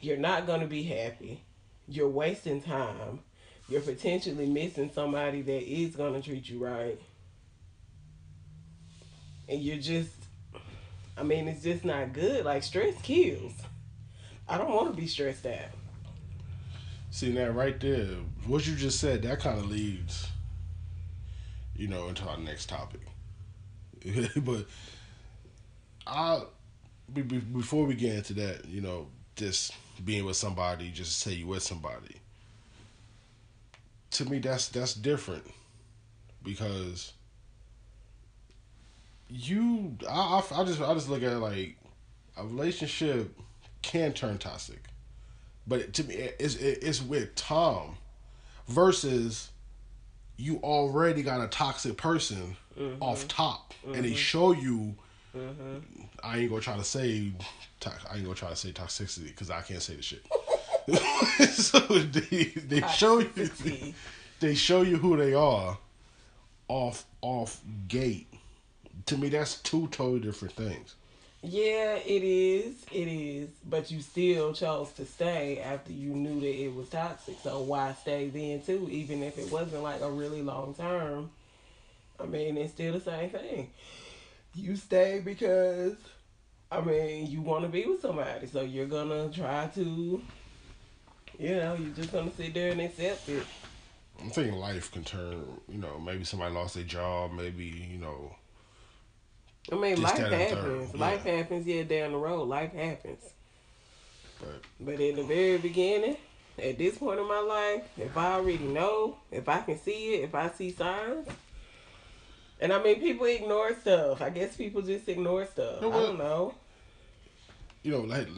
you're 0.00 0.16
not 0.16 0.46
going 0.46 0.60
to 0.60 0.66
be 0.66 0.82
happy. 0.82 1.42
You're 1.88 2.08
wasting 2.08 2.62
time. 2.62 3.20
You're 3.68 3.80
potentially 3.80 4.46
missing 4.46 4.90
somebody 4.94 5.42
that 5.42 5.62
is 5.62 5.96
going 5.96 6.14
to 6.14 6.22
treat 6.22 6.48
you 6.48 6.64
right. 6.64 6.98
And 9.48 9.60
you're 9.60 9.78
just, 9.78 10.10
I 11.16 11.22
mean, 11.22 11.48
it's 11.48 11.62
just 11.62 11.84
not 11.84 12.12
good. 12.12 12.44
Like, 12.44 12.62
stress 12.62 13.00
kills. 13.02 13.52
I 14.48 14.58
don't 14.58 14.70
want 14.70 14.94
to 14.94 15.00
be 15.00 15.06
stressed 15.06 15.46
out. 15.46 15.70
See 17.10 17.32
now, 17.32 17.48
right 17.48 17.78
there, 17.80 18.06
what 18.46 18.66
you 18.66 18.74
just 18.74 19.00
said, 19.00 19.22
that 19.22 19.40
kind 19.40 19.58
of 19.58 19.70
leads, 19.70 20.28
you 21.74 21.88
know, 21.88 22.08
into 22.08 22.24
our 22.24 22.36
next 22.36 22.68
topic. 22.68 23.00
but 24.36 24.66
I, 26.06 26.42
be, 27.12 27.22
be, 27.22 27.38
before 27.38 27.86
we 27.86 27.94
get 27.94 28.16
into 28.16 28.34
that, 28.34 28.66
you 28.66 28.80
know, 28.80 29.08
just 29.34 29.72
being 30.04 30.24
with 30.24 30.36
somebody, 30.36 30.90
just 30.90 31.18
say 31.20 31.32
you 31.32 31.46
with 31.46 31.62
somebody. 31.62 32.16
To 34.12 34.24
me, 34.24 34.38
that's 34.38 34.68
that's 34.68 34.94
different 34.94 35.44
because 36.42 37.12
you, 39.28 39.96
I, 40.08 40.42
I, 40.52 40.60
I 40.60 40.64
just 40.64 40.80
I 40.80 40.92
just 40.94 41.08
look 41.08 41.22
at 41.22 41.32
it 41.32 41.38
like 41.38 41.76
a 42.36 42.44
relationship 42.44 43.36
can 43.82 44.12
turn 44.12 44.38
toxic. 44.38 44.80
But 45.66 45.92
to 45.94 46.04
me, 46.04 46.14
it's 46.38 46.54
it's 46.56 47.02
with 47.02 47.34
Tom 47.34 47.96
versus 48.68 49.50
you 50.36 50.58
already 50.58 51.22
got 51.22 51.40
a 51.40 51.48
toxic 51.48 51.96
person 51.96 52.56
Mm-hmm. 52.78 53.02
off 53.02 53.26
top, 53.26 53.72
and 53.86 54.04
they 54.04 54.12
show 54.12 54.52
you. 54.52 54.94
Mm-hmm. 55.34 55.78
I 56.22 56.40
ain't 56.40 56.50
gonna 56.50 56.60
try 56.60 56.76
to 56.76 56.84
say. 56.84 57.32
to- 57.80 57.90
I 58.10 58.16
ain't 58.16 58.24
gonna 58.24 58.34
try 58.34 58.50
to 58.50 58.56
say 58.56 58.70
toxicity 58.70 59.28
because 59.28 59.48
I 59.48 59.62
can't 59.62 59.80
say 59.80 59.94
the 59.96 60.02
shit. 60.02 60.22
so 61.54 61.78
they 61.78 62.44
they 62.68 62.86
show 62.88 63.20
you 63.20 63.50
they 64.40 64.54
show 64.54 64.82
you 64.82 64.98
who 64.98 65.16
they 65.16 65.32
are 65.32 65.78
off 66.68 67.06
off 67.22 67.62
gate. 67.88 68.28
To 69.06 69.16
me, 69.16 69.28
that's 69.28 69.60
two 69.62 69.88
totally 69.88 70.20
different 70.20 70.54
things. 70.54 70.94
Yeah, 71.42 71.94
it 71.94 72.22
is. 72.24 72.74
It 72.90 73.08
is. 73.08 73.50
But 73.64 73.90
you 73.90 74.00
still 74.00 74.52
chose 74.52 74.90
to 74.94 75.04
stay 75.06 75.60
after 75.60 75.92
you 75.92 76.10
knew 76.10 76.40
that 76.40 76.62
it 76.62 76.74
was 76.74 76.88
toxic. 76.88 77.36
So 77.42 77.60
why 77.60 77.94
stay 78.00 78.28
then 78.28 78.62
too? 78.62 78.88
Even 78.90 79.22
if 79.22 79.38
it 79.38 79.50
wasn't 79.52 79.82
like 79.82 80.00
a 80.00 80.10
really 80.10 80.42
long 80.42 80.74
term. 80.74 81.30
I 82.18 82.26
mean, 82.26 82.56
it's 82.56 82.72
still 82.72 82.94
the 82.94 83.00
same 83.00 83.30
thing. 83.30 83.70
You 84.54 84.74
stay 84.74 85.20
because 85.24 85.94
I 86.72 86.80
mean, 86.80 87.30
you 87.30 87.42
want 87.42 87.64
to 87.64 87.68
be 87.68 87.84
with 87.84 88.00
somebody. 88.00 88.46
So 88.48 88.62
you're 88.62 88.86
gonna 88.86 89.30
try 89.30 89.68
to 89.74 90.22
you 91.38 91.54
know, 91.54 91.74
you're 91.74 91.94
just 91.94 92.12
gonna 92.12 92.30
sit 92.36 92.54
there 92.54 92.72
and 92.72 92.80
accept 92.80 93.28
it. 93.28 93.44
I'm 94.20 94.30
thinking 94.30 94.54
life 94.54 94.90
can 94.90 95.04
turn. 95.04 95.44
You 95.68 95.78
know, 95.78 95.98
maybe 95.98 96.24
somebody 96.24 96.54
lost 96.54 96.74
their 96.74 96.84
job. 96.84 97.32
Maybe 97.32 97.66
you 97.66 97.98
know. 97.98 98.34
I 99.70 99.74
mean, 99.76 100.00
life 100.00 100.16
that 100.16 100.32
and 100.32 100.48
third, 100.48 100.88
happens. 100.88 100.94
yeah. 100.94 101.00
Life 101.00 101.24
happens, 101.24 101.66
yeah, 101.66 101.82
down 101.84 102.12
the 102.12 102.18
road. 102.18 102.48
Life 102.48 102.72
happens. 102.72 103.22
But 104.40 104.62
But 104.80 105.00
in 105.00 105.16
the 105.16 105.22
very 105.24 105.58
beginning, 105.58 106.16
at 106.58 106.78
this 106.78 106.98
point 106.98 107.20
in 107.20 107.28
my 107.28 107.40
life, 107.40 107.84
if 107.98 108.16
I 108.16 108.34
already 108.34 108.64
know, 108.64 109.18
if 109.30 109.48
I 109.48 109.60
can 109.62 109.78
see 109.78 110.14
it, 110.14 110.24
if 110.24 110.34
I 110.34 110.50
see 110.50 110.70
signs, 110.72 111.26
and 112.60 112.72
I 112.72 112.82
mean, 112.82 113.00
people 113.00 113.26
ignore 113.26 113.74
stuff. 113.74 114.22
I 114.22 114.30
guess 114.30 114.56
people 114.56 114.82
just 114.82 115.08
ignore 115.08 115.46
stuff. 115.46 115.82
You 115.82 115.90
know 115.90 115.98
I 115.98 116.02
don't 116.02 116.18
know. 116.18 116.54
you 117.82 117.92
know, 117.92 118.00
like 118.00 118.28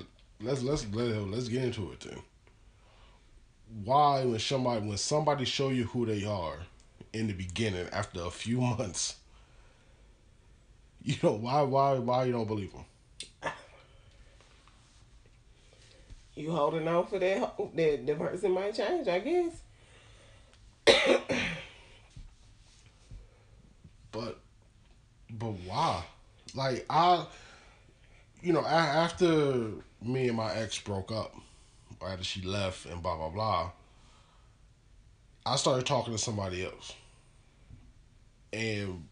let's 0.41 0.63
let's 0.63 0.87
let, 0.93 1.09
let's 1.29 1.49
get 1.49 1.65
into 1.65 1.93
it 1.93 2.01
then. 2.01 2.19
Why 3.85 4.25
when 4.25 4.39
somebody 4.39 4.87
when 4.87 4.97
somebody 4.99 5.45
show 5.45 5.69
you 5.71 5.85
who 5.85 6.07
they 6.07 6.25
are 6.25 6.59
in 7.13 7.27
the 7.29 7.33
beginning 7.35 7.89
after 7.93 8.23
a 8.23 8.31
few 8.31 8.61
months, 8.79 9.17
you 11.09 11.17
know 11.23 11.33
why 11.33 11.63
why 11.63 11.95
why 11.95 12.25
you 12.25 12.33
don't 12.33 12.47
believe 12.47 12.71
them? 12.71 12.85
You 16.35 16.53
holding 16.53 16.87
on 16.87 17.07
for 17.07 17.19
that 17.19 17.39
hope 17.39 17.75
that 17.75 18.07
the 18.07 18.15
person 18.15 18.53
might 18.53 18.75
change, 18.75 19.09
I 19.09 19.19
guess. 19.19 19.63
But 24.13 24.39
but 25.31 25.53
why? 25.67 26.05
Like 26.55 26.85
I, 26.91 27.27
you 28.43 28.53
know, 28.53 28.65
after 28.67 29.71
me 30.03 30.29
and 30.29 30.37
my 30.37 30.53
ex 30.55 30.79
broke 30.79 31.11
up, 31.11 31.35
after 32.07 32.23
she 32.23 32.43
left 32.43 32.85
and 32.85 33.03
blah 33.03 33.17
blah 33.17 33.31
blah, 33.31 33.71
I 35.47 35.57
started 35.57 35.87
talking 35.87 36.13
to 36.13 36.19
somebody 36.19 36.67
else, 36.67 36.93
and 38.53 39.08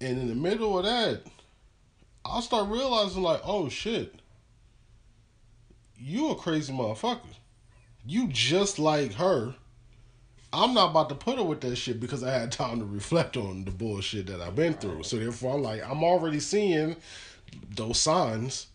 and 0.00 0.18
in 0.18 0.28
the 0.28 0.34
middle 0.34 0.78
of 0.78 0.84
that, 0.84 1.22
I 2.24 2.40
start 2.40 2.68
realizing 2.68 3.22
like, 3.22 3.40
oh 3.44 3.68
shit, 3.68 4.14
you 5.96 6.30
a 6.30 6.34
crazy 6.34 6.72
motherfucker. 6.72 7.20
You 8.06 8.28
just 8.28 8.78
like 8.78 9.14
her. 9.14 9.54
I'm 10.52 10.74
not 10.74 10.90
about 10.90 11.08
to 11.10 11.14
put 11.14 11.38
her 11.38 11.44
with 11.44 11.60
that 11.60 11.76
shit 11.76 12.00
because 12.00 12.24
I 12.24 12.32
had 12.32 12.50
time 12.50 12.80
to 12.80 12.84
reflect 12.84 13.36
on 13.36 13.64
the 13.64 13.70
bullshit 13.70 14.26
that 14.26 14.40
I've 14.40 14.56
been 14.56 14.74
through. 14.74 15.04
So 15.04 15.16
therefore, 15.16 15.54
I'm 15.54 15.62
like, 15.62 15.88
I'm 15.88 16.02
already 16.02 16.40
seeing 16.40 16.96
those 17.76 18.00
signs. 18.00 18.66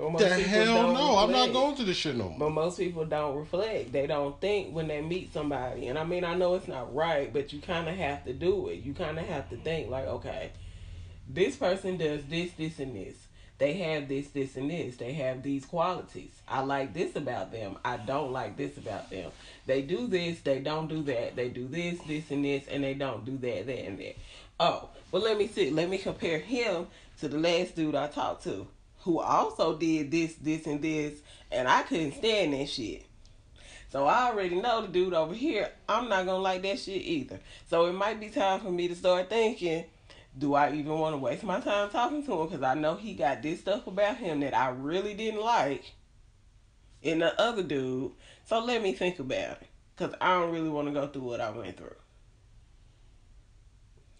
But 0.00 0.12
most 0.12 0.24
The 0.24 0.30
hell 0.30 0.92
no, 0.94 1.18
I'm 1.18 1.30
not 1.30 1.52
going 1.52 1.76
to 1.76 1.84
this 1.84 1.98
shit 1.98 2.16
no 2.16 2.30
more. 2.30 2.38
But 2.38 2.50
most 2.50 2.78
people 2.78 3.04
don't 3.04 3.36
reflect. 3.36 3.92
They 3.92 4.06
don't 4.06 4.40
think 4.40 4.74
when 4.74 4.88
they 4.88 5.02
meet 5.02 5.32
somebody. 5.32 5.88
And 5.88 5.98
I 5.98 6.04
mean, 6.04 6.24
I 6.24 6.34
know 6.34 6.54
it's 6.54 6.68
not 6.68 6.94
right, 6.94 7.30
but 7.30 7.52
you 7.52 7.60
kind 7.60 7.86
of 7.86 7.94
have 7.96 8.24
to 8.24 8.32
do 8.32 8.68
it. 8.68 8.76
You 8.76 8.94
kind 8.94 9.18
of 9.18 9.26
have 9.26 9.50
to 9.50 9.56
think, 9.58 9.90
like, 9.90 10.06
okay, 10.06 10.52
this 11.28 11.56
person 11.56 11.98
does 11.98 12.24
this, 12.24 12.52
this, 12.52 12.78
and 12.78 12.96
this. 12.96 13.14
They 13.58 13.74
have 13.74 14.08
this, 14.08 14.28
this, 14.28 14.56
and 14.56 14.70
this. 14.70 14.96
They 14.96 15.12
have 15.12 15.42
these 15.42 15.66
qualities. 15.66 16.32
I 16.48 16.60
like 16.60 16.94
this 16.94 17.14
about 17.14 17.52
them. 17.52 17.76
I 17.84 17.98
don't 17.98 18.32
like 18.32 18.56
this 18.56 18.78
about 18.78 19.10
them. 19.10 19.30
They 19.66 19.82
do 19.82 20.06
this, 20.06 20.40
they 20.40 20.60
don't 20.60 20.88
do 20.88 21.02
that. 21.02 21.36
They 21.36 21.50
do 21.50 21.68
this, 21.68 22.00
this, 22.06 22.30
and 22.30 22.42
this, 22.42 22.64
and 22.68 22.82
they 22.82 22.94
don't 22.94 23.26
do 23.26 23.36
that, 23.36 23.66
that, 23.66 23.84
and 23.84 23.98
that. 23.98 24.16
Oh, 24.58 24.88
well, 25.12 25.22
let 25.22 25.36
me 25.36 25.46
see. 25.46 25.68
Let 25.68 25.90
me 25.90 25.98
compare 25.98 26.38
him 26.38 26.86
to 27.20 27.28
the 27.28 27.38
last 27.38 27.76
dude 27.76 27.94
I 27.94 28.06
talked 28.06 28.44
to, 28.44 28.66
who 29.00 29.20
also 29.20 29.76
did 29.76 30.10
this, 30.10 30.34
this, 30.34 30.66
and 30.66 30.82
this, 30.82 31.20
and 31.50 31.68
I 31.68 31.82
couldn't 31.82 32.14
stand 32.14 32.52
that 32.52 32.68
shit. 32.68 33.06
So 33.90 34.06
I 34.06 34.30
already 34.30 34.60
know 34.60 34.82
the 34.82 34.88
dude 34.88 35.14
over 35.14 35.34
here. 35.34 35.68
I'm 35.88 36.08
not 36.08 36.26
gonna 36.26 36.38
like 36.38 36.62
that 36.62 36.78
shit 36.78 37.02
either. 37.02 37.40
So 37.68 37.86
it 37.86 37.92
might 37.92 38.20
be 38.20 38.28
time 38.28 38.60
for 38.60 38.70
me 38.70 38.86
to 38.88 38.94
start 38.94 39.28
thinking, 39.28 39.84
do 40.38 40.54
I 40.54 40.72
even 40.72 40.98
want 40.98 41.14
to 41.14 41.18
waste 41.18 41.42
my 41.42 41.58
time 41.60 41.90
talking 41.90 42.24
to 42.24 42.40
him? 42.40 42.46
Because 42.46 42.62
I 42.62 42.74
know 42.74 42.94
he 42.94 43.14
got 43.14 43.42
this 43.42 43.60
stuff 43.60 43.86
about 43.88 44.16
him 44.16 44.40
that 44.40 44.56
I 44.56 44.68
really 44.68 45.14
didn't 45.14 45.40
like 45.40 45.92
in 47.02 47.18
the 47.18 47.40
other 47.40 47.64
dude. 47.64 48.12
So 48.44 48.64
let 48.64 48.80
me 48.80 48.92
think 48.92 49.18
about 49.18 49.60
it. 49.60 49.66
Because 49.96 50.14
I 50.20 50.38
don't 50.38 50.52
really 50.52 50.68
want 50.68 50.86
to 50.86 50.94
go 50.94 51.08
through 51.08 51.22
what 51.22 51.40
I 51.40 51.50
went 51.50 51.76
through. 51.76 51.96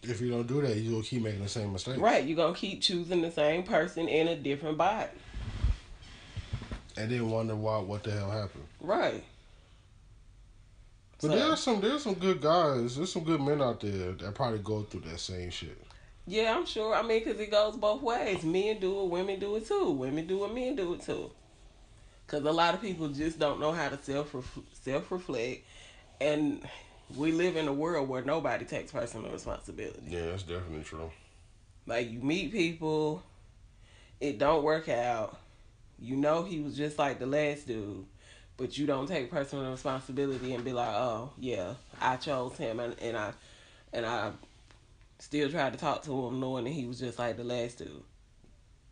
If 0.03 0.21
you 0.21 0.31
don't 0.31 0.47
do 0.47 0.63
that, 0.63 0.77
you'll 0.77 1.03
keep 1.03 1.23
making 1.23 1.43
the 1.43 1.49
same 1.49 1.73
mistake. 1.73 2.01
Right, 2.01 2.25
you're 2.25 2.37
going 2.37 2.55
to 2.55 2.59
keep 2.61 2.81
choosing 2.81 3.21
the 3.21 3.31
same 3.31 3.63
person 3.63 4.09
in 4.09 4.29
a 4.29 4.37
different 4.37 4.79
body. 4.79 5.11
And 6.97 7.11
then 7.11 7.31
wonder 7.31 7.55
why 7.55 7.79
what 7.79 8.03
the 8.03 8.11
hell 8.11 8.31
happened. 8.31 8.65
Right. 8.81 9.23
But 11.21 11.31
So- 11.31 11.37
there's 11.37 11.61
some 11.61 11.81
there's 11.81 12.03
some 12.03 12.15
good 12.15 12.41
guys, 12.41 12.97
there's 12.97 13.13
some 13.13 13.25
good 13.25 13.41
men 13.41 13.61
out 13.61 13.81
there 13.81 14.13
that 14.13 14.35
probably 14.35 14.59
go 14.61 14.83
through 14.83 15.03
that 15.03 15.21
same 15.21 15.51
shit. 15.51 15.77
Yeah, 16.27 16.57
I'm 16.57 16.67
sure. 16.67 16.95
I 16.95 17.03
mean, 17.03 17.23
because 17.25 17.41
it 17.41 17.51
goes 17.51 17.77
both 17.77 18.03
ways. 18.03 18.43
Men 18.45 18.79
do 18.81 19.01
it, 19.03 19.09
women 19.09 19.39
do 19.41 19.57
it 19.57 19.67
too. 19.67 19.91
Women 19.91 20.27
do 20.27 20.45
it, 20.45 20.55
men 20.55 20.77
do 20.77 20.95
it 20.95 21.03
too. 21.03 21.31
Because 22.27 22.45
a 22.45 22.53
lot 22.53 22.75
of 22.75 22.81
people 22.81 23.09
just 23.09 23.39
don't 23.39 23.61
know 23.61 23.73
how 23.73 23.89
to 23.89 23.99
self 24.03 24.35
self 24.73 25.11
reflect, 25.11 25.65
and 26.21 26.63
we 27.17 27.33
live 27.33 27.57
in 27.57 27.69
a 27.69 27.73
world 27.73 28.09
where 28.09 28.23
nobody 28.23 28.65
takes 28.65 28.93
personal 28.93 29.31
responsibility. 29.31 30.03
Yeah, 30.09 30.27
that's 30.27 30.43
definitely 30.43 30.85
true. 30.85 31.11
Like 31.87 32.11
you 32.11 32.21
meet 32.21 32.53
people, 32.53 33.23
it 34.21 34.39
don't 34.39 34.63
work 34.63 34.89
out. 34.89 35.39
You 35.99 36.17
know 36.17 36.45
he 36.45 36.61
was 36.61 36.77
just 36.77 36.99
like 36.99 37.19
the 37.19 37.27
last 37.27 37.67
dude, 37.67 38.07
but 38.57 38.79
you 38.79 38.87
don't 38.87 39.07
take 39.07 39.31
personal 39.31 39.71
responsibility 39.71 40.55
and 40.55 40.65
be 40.65 40.73
like, 40.73 40.95
oh 40.95 41.33
yeah, 41.39 41.75
I 42.01 42.17
chose 42.17 42.57
him, 42.57 42.81
and, 42.81 42.97
and 43.01 43.17
I 43.17 43.33
and 43.93 44.07
I 44.07 44.33
still 45.19 45.51
tried 45.51 45.73
to 45.73 45.79
talk 45.79 46.03
to 46.05 46.27
him 46.27 46.41
knowing 46.41 46.65
that 46.65 46.71
he 46.71 46.87
was 46.87 47.01
just 47.01 47.19
like 47.19 47.37
the 47.37 47.45
last 47.45 47.79
dude. 47.79 48.03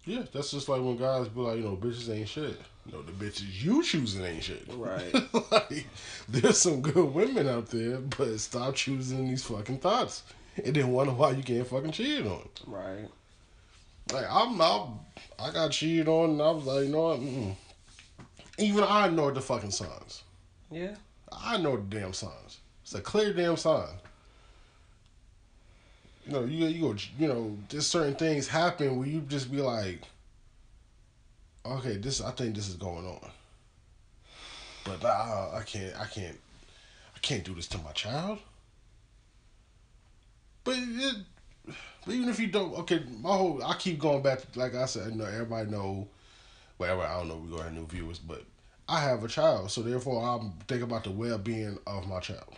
Yeah, 0.05 0.23
that's 0.33 0.51
just 0.51 0.69
like 0.69 0.81
when 0.81 0.97
guys 0.97 1.29
be 1.29 1.41
like, 1.41 1.59
you 1.59 1.65
know, 1.65 1.77
bitches 1.77 2.09
ain't 2.11 2.29
shit. 2.29 2.59
No, 2.91 3.03
the 3.03 3.13
bitches 3.13 3.63
you 3.63 3.83
choosing 3.83 4.25
ain't 4.25 4.43
shit. 4.43 4.65
Right. 4.69 5.13
like, 5.53 5.87
there's 6.29 6.59
some 6.59 6.81
good 6.81 7.13
women 7.15 7.49
out 7.49 7.67
there, 7.67 7.99
but 7.99 8.41
stop 8.41 8.75
choosing 8.75 9.29
these 9.29 9.45
fucking 9.45 9.79
thoughts. 9.79 10.23
And 10.65 10.75
then 10.75 10.93
wonder 10.93 11.13
why 11.13 11.33
you 11.33 11.43
can't 11.43 11.67
fucking 11.67 11.93
cheat 11.93 12.27
on. 12.27 12.49
Right. 12.67 13.09
Like 14.13 14.27
I'm 14.31 14.57
not, 14.57 14.89
I 15.39 15.53
got 15.53 15.71
cheated 15.71 16.09
on, 16.09 16.31
and 16.31 16.43
I 16.43 16.51
was 16.51 16.65
like, 16.65 16.85
you 16.85 16.91
know 16.91 17.03
what? 17.03 17.21
Mm-mm. 17.21 17.55
Even 18.59 18.85
I 18.89 19.09
know 19.09 19.31
the 19.31 19.41
fucking 19.41 19.71
signs. 19.71 20.25
Yeah. 20.71 20.95
I 21.31 21.59
know 21.59 21.77
the 21.77 21.83
damn 21.83 22.13
signs. 22.13 22.59
It's 22.83 22.95
a 22.95 23.01
clear 23.01 23.33
damn 23.33 23.57
sign. 23.57 23.89
You 26.27 26.33
know, 26.33 26.45
you 26.45 26.67
you 26.67 26.81
go, 26.81 26.97
you 27.19 27.29
know, 27.29 27.57
just 27.69 27.91
certain 27.91 28.15
things 28.15 28.49
happen 28.49 28.99
where 28.99 29.07
you 29.07 29.21
just 29.21 29.51
be 29.51 29.59
like, 29.59 30.01
okay, 31.77 31.97
this 31.97 32.21
I 32.21 32.31
think 32.33 32.55
this 32.55 32.69
is 32.69 32.77
going 32.77 33.07
on. 33.07 33.31
But 34.85 35.03
nah, 35.03 35.57
I 35.57 35.63
can't, 35.65 35.95
I 36.01 36.07
can't, 36.07 36.39
I 37.15 37.19
can't 37.21 37.45
do 37.45 37.55
this 37.55 37.69
to 37.69 37.79
my 37.79 37.93
child. 37.93 38.39
But 40.65 40.77
it, 40.79 41.17
but 42.05 42.15
even 42.15 42.29
if 42.29 42.41
you 42.41 42.47
don't, 42.47 42.75
okay, 42.81 43.03
my 43.21 43.37
whole, 43.37 43.63
I 43.63 43.75
keep 43.75 43.99
going 43.99 44.23
back. 44.23 44.41
Like 44.57 44.75
I 44.75 44.87
said, 44.87 45.13
you 45.13 45.19
know, 45.19 45.25
everybody 45.25 45.71
know, 45.71 46.09
whatever. 46.77 47.03
I 47.03 47.19
don't 47.19 47.29
know. 47.29 47.37
we're 47.37 47.51
gonna 47.51 47.65
have 47.65 47.73
new 47.75 47.87
viewers, 47.87 48.19
but 48.19 48.43
I 48.89 49.01
have 49.01 49.23
a 49.23 49.29
child, 49.29 49.71
so 49.71 49.83
therefore 49.83 50.23
I'm 50.27 50.53
thinking 50.67 50.85
about 50.85 51.05
the 51.05 51.11
well 51.11 51.39
being 51.39 51.79
of 51.87 52.09
my 52.09 52.21
child. 52.21 52.57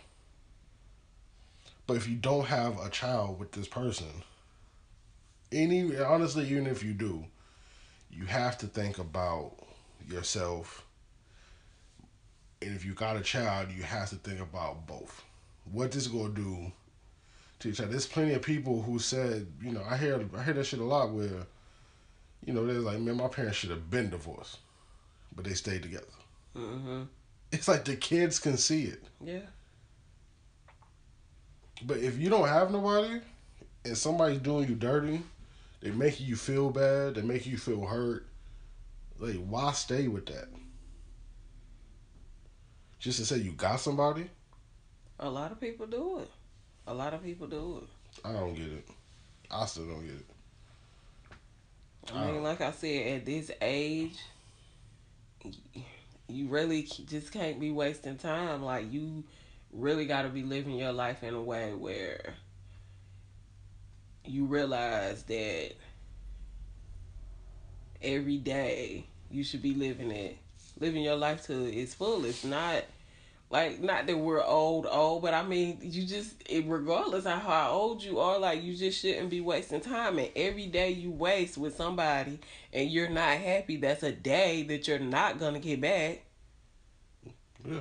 But 1.87 1.97
if 1.97 2.07
you 2.07 2.15
don't 2.15 2.45
have 2.45 2.79
a 2.79 2.89
child 2.89 3.39
with 3.39 3.51
this 3.51 3.67
person, 3.67 4.23
any 5.51 5.97
honestly, 5.97 6.47
even 6.49 6.67
if 6.67 6.83
you 6.83 6.93
do, 6.93 7.25
you 8.11 8.25
have 8.25 8.57
to 8.59 8.67
think 8.67 8.99
about 8.99 9.53
yourself. 10.07 10.85
And 12.61 12.75
if 12.75 12.85
you 12.85 12.93
got 12.93 13.17
a 13.17 13.21
child, 13.21 13.69
you 13.75 13.83
have 13.83 14.09
to 14.09 14.15
think 14.15 14.39
about 14.39 14.85
both. 14.85 15.23
What 15.71 15.91
this 15.91 16.07
gonna 16.07 16.29
do 16.29 16.71
to 17.59 17.67
your 17.69 17.75
child? 17.75 17.91
There's 17.91 18.07
plenty 18.07 18.33
of 18.33 18.41
people 18.41 18.81
who 18.81 18.99
said, 18.99 19.47
you 19.61 19.71
know, 19.71 19.83
I 19.89 19.97
hear 19.97 20.23
I 20.37 20.43
hear 20.43 20.53
that 20.53 20.65
shit 20.65 20.79
a 20.79 20.83
lot 20.83 21.11
where, 21.11 21.47
you 22.45 22.53
know, 22.53 22.65
they're 22.65 22.75
like, 22.75 22.99
man, 22.99 23.17
my 23.17 23.27
parents 23.27 23.57
should 23.57 23.69
have 23.69 23.89
been 23.89 24.09
divorced, 24.09 24.57
but 25.35 25.45
they 25.45 25.53
stayed 25.53 25.83
together. 25.83 26.05
Mm-hmm. 26.55 27.03
It's 27.51 27.67
like 27.67 27.85
the 27.85 27.95
kids 27.95 28.39
can 28.39 28.57
see 28.57 28.83
it. 28.83 29.03
Yeah. 29.23 29.39
But 31.83 31.97
if 31.97 32.17
you 32.19 32.29
don't 32.29 32.47
have 32.47 32.71
nobody 32.71 33.21
and 33.83 33.97
somebody's 33.97 34.39
doing 34.39 34.69
you 34.69 34.75
dirty, 34.75 35.21
they 35.81 35.91
making 35.91 36.27
you 36.27 36.35
feel 36.35 36.69
bad, 36.69 37.15
they 37.15 37.21
make 37.21 37.45
you 37.45 37.57
feel 37.57 37.85
hurt, 37.85 38.27
like 39.19 39.35
why 39.35 39.71
stay 39.73 40.07
with 40.07 40.25
that? 40.27 40.47
Just 42.99 43.19
to 43.19 43.25
say 43.25 43.37
you 43.37 43.51
got 43.53 43.79
somebody? 43.79 44.29
A 45.19 45.29
lot 45.29 45.51
of 45.51 45.59
people 45.59 45.87
do 45.87 46.19
it. 46.19 46.29
A 46.87 46.93
lot 46.93 47.13
of 47.13 47.23
people 47.23 47.47
do 47.47 47.81
it. 47.83 47.89
I 48.27 48.33
don't 48.33 48.53
get 48.53 48.67
it. 48.67 48.87
I 49.49 49.65
still 49.65 49.85
don't 49.87 50.05
get 50.05 50.15
it. 50.15 50.25
I 52.13 52.25
mean, 52.27 52.37
Oh. 52.37 52.41
like 52.41 52.61
I 52.61 52.71
said, 52.71 53.17
at 53.19 53.25
this 53.25 53.51
age, 53.61 54.17
you 56.27 56.47
really 56.47 56.83
just 56.83 57.31
can't 57.31 57.59
be 57.59 57.71
wasting 57.71 58.17
time. 58.17 58.63
Like 58.63 58.91
you 58.91 59.23
really 59.71 60.05
got 60.05 60.23
to 60.23 60.29
be 60.29 60.43
living 60.43 60.75
your 60.75 60.93
life 60.93 61.23
in 61.23 61.33
a 61.33 61.41
way 61.41 61.73
where 61.73 62.33
you 64.25 64.45
realize 64.45 65.23
that 65.23 65.71
every 68.01 68.37
day 68.37 69.05
you 69.29 69.43
should 69.43 69.61
be 69.61 69.73
living 69.73 70.11
it, 70.11 70.37
living 70.79 71.03
your 71.03 71.15
life 71.15 71.45
to 71.47 71.65
its 71.65 71.93
fullest. 71.93 72.45
Not 72.45 72.83
like 73.49 73.81
not 73.81 74.07
that 74.07 74.17
we're 74.17 74.43
old, 74.43 74.87
old, 74.89 75.21
but 75.21 75.33
I 75.33 75.43
mean 75.43 75.79
you 75.81 76.05
just 76.05 76.35
regardless 76.63 77.25
of 77.25 77.41
how 77.41 77.71
old 77.71 78.03
you 78.03 78.19
are, 78.19 78.39
like 78.39 78.63
you 78.63 78.75
just 78.75 79.01
shouldn't 79.01 79.29
be 79.29 79.41
wasting 79.41 79.81
time. 79.81 80.17
And 80.19 80.29
every 80.35 80.67
day 80.67 80.91
you 80.91 81.11
waste 81.11 81.57
with 81.57 81.75
somebody 81.75 82.39
and 82.73 82.89
you're 82.89 83.09
not 83.09 83.37
happy, 83.37 83.77
that's 83.77 84.03
a 84.03 84.11
day 84.11 84.63
that 84.63 84.87
you're 84.87 84.99
not 84.99 85.39
gonna 85.39 85.59
get 85.59 85.81
back. 85.81 86.23
Yeah. 87.67 87.79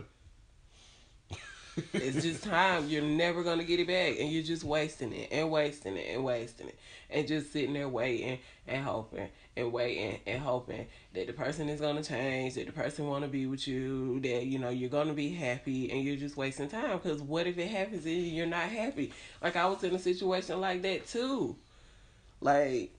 It's 1.92 2.22
just 2.22 2.44
time. 2.44 2.88
You're 2.88 3.02
never 3.02 3.42
gonna 3.42 3.64
get 3.64 3.80
it 3.80 3.86
back, 3.86 4.18
and 4.20 4.30
you're 4.30 4.42
just 4.42 4.64
wasting 4.64 5.12
it 5.12 5.28
and 5.30 5.50
wasting 5.50 5.96
it 5.96 6.06
and 6.14 6.24
wasting 6.24 6.68
it, 6.68 6.78
and 7.10 7.26
just 7.26 7.52
sitting 7.52 7.72
there 7.72 7.88
waiting 7.88 8.38
and 8.66 8.84
hoping 8.84 9.28
and 9.56 9.72
waiting 9.72 10.18
and 10.26 10.40
hoping 10.40 10.86
that 11.14 11.26
the 11.26 11.32
person 11.32 11.68
is 11.68 11.80
gonna 11.80 12.02
change, 12.02 12.54
that 12.54 12.66
the 12.66 12.72
person 12.72 13.06
wanna 13.06 13.28
be 13.28 13.46
with 13.46 13.66
you, 13.66 14.20
that 14.20 14.46
you 14.46 14.58
know 14.58 14.70
you're 14.70 14.90
gonna 14.90 15.12
be 15.12 15.30
happy, 15.30 15.90
and 15.90 16.02
you're 16.02 16.16
just 16.16 16.36
wasting 16.36 16.68
time. 16.68 16.98
Because 16.98 17.22
what 17.22 17.46
if 17.46 17.58
it 17.58 17.68
happens 17.68 18.04
and 18.06 18.28
you're 18.28 18.46
not 18.46 18.68
happy? 18.68 19.12
Like 19.42 19.56
I 19.56 19.66
was 19.66 19.82
in 19.84 19.94
a 19.94 19.98
situation 19.98 20.60
like 20.60 20.82
that 20.82 21.06
too. 21.06 21.56
Like 22.40 22.90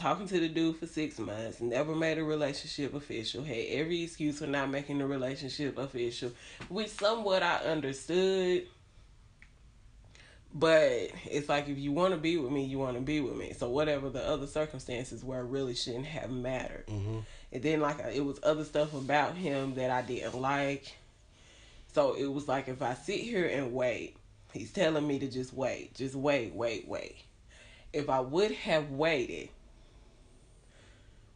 talking 0.00 0.26
to 0.26 0.40
the 0.40 0.48
dude 0.48 0.76
for 0.76 0.86
six 0.86 1.18
months, 1.18 1.60
never 1.60 1.94
made 1.94 2.18
a 2.18 2.24
relationship 2.24 2.94
official, 2.94 3.44
had 3.44 3.66
every 3.68 4.02
excuse 4.02 4.38
for 4.38 4.46
not 4.46 4.70
making 4.70 4.98
the 4.98 5.06
relationship 5.06 5.76
official, 5.78 6.32
which 6.68 6.88
somewhat 6.88 7.42
I 7.42 7.56
understood. 7.58 8.66
But 10.52 11.10
it's 11.26 11.48
like 11.48 11.68
if 11.68 11.78
you 11.78 11.92
want 11.92 12.12
to 12.12 12.16
be 12.16 12.36
with 12.36 12.50
me, 12.50 12.64
you 12.64 12.78
want 12.78 12.96
to 12.96 13.02
be 13.02 13.20
with 13.20 13.36
me. 13.36 13.52
So 13.52 13.68
whatever 13.68 14.08
the 14.08 14.26
other 14.26 14.48
circumstances 14.48 15.22
were, 15.22 15.44
really 15.44 15.74
shouldn't 15.74 16.06
have 16.06 16.30
mattered. 16.30 16.86
Mm-hmm. 16.88 17.18
And 17.52 17.62
then 17.62 17.80
like 17.80 18.00
it 18.12 18.24
was 18.24 18.40
other 18.42 18.64
stuff 18.64 18.94
about 18.94 19.36
him 19.36 19.74
that 19.74 19.90
I 19.90 20.02
didn't 20.02 20.40
like. 20.40 20.96
So 21.92 22.14
it 22.14 22.26
was 22.26 22.48
like 22.48 22.68
if 22.68 22.82
I 22.82 22.94
sit 22.94 23.20
here 23.20 23.46
and 23.46 23.72
wait, 23.72 24.16
he's 24.52 24.72
telling 24.72 25.06
me 25.06 25.18
to 25.20 25.28
just 25.28 25.52
wait, 25.52 25.94
just 25.94 26.14
wait, 26.14 26.54
wait, 26.54 26.88
wait. 26.88 27.16
If 27.92 28.08
I 28.08 28.20
would 28.20 28.52
have 28.52 28.90
waited, 28.90 29.50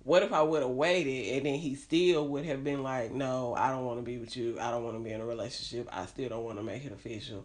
what 0.04 0.22
if 0.22 0.32
I 0.32 0.42
would 0.42 0.62
have 0.62 0.70
waited 0.70 1.36
and 1.36 1.46
then 1.46 1.54
he 1.54 1.74
still 1.74 2.28
would 2.28 2.44
have 2.44 2.62
been 2.62 2.82
like, 2.82 3.10
no, 3.10 3.54
I 3.54 3.70
don't 3.70 3.86
want 3.86 3.98
to 3.98 4.04
be 4.04 4.18
with 4.18 4.36
you. 4.36 4.58
I 4.60 4.70
don't 4.70 4.84
want 4.84 4.96
to 4.96 5.02
be 5.02 5.10
in 5.10 5.20
a 5.20 5.26
relationship. 5.26 5.88
I 5.90 6.04
still 6.06 6.28
don't 6.28 6.44
want 6.44 6.58
to 6.58 6.62
make 6.62 6.84
it 6.84 6.92
official. 6.92 7.44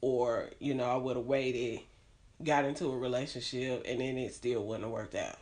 Or, 0.00 0.50
you 0.58 0.74
know, 0.74 0.84
I 0.84 0.96
would 0.96 1.16
have 1.16 1.24
waited, 1.24 1.80
got 2.42 2.64
into 2.64 2.86
a 2.90 2.98
relationship, 2.98 3.84
and 3.88 4.00
then 4.00 4.18
it 4.18 4.34
still 4.34 4.64
wouldn't 4.64 4.84
have 4.84 4.92
worked 4.92 5.14
out. 5.14 5.36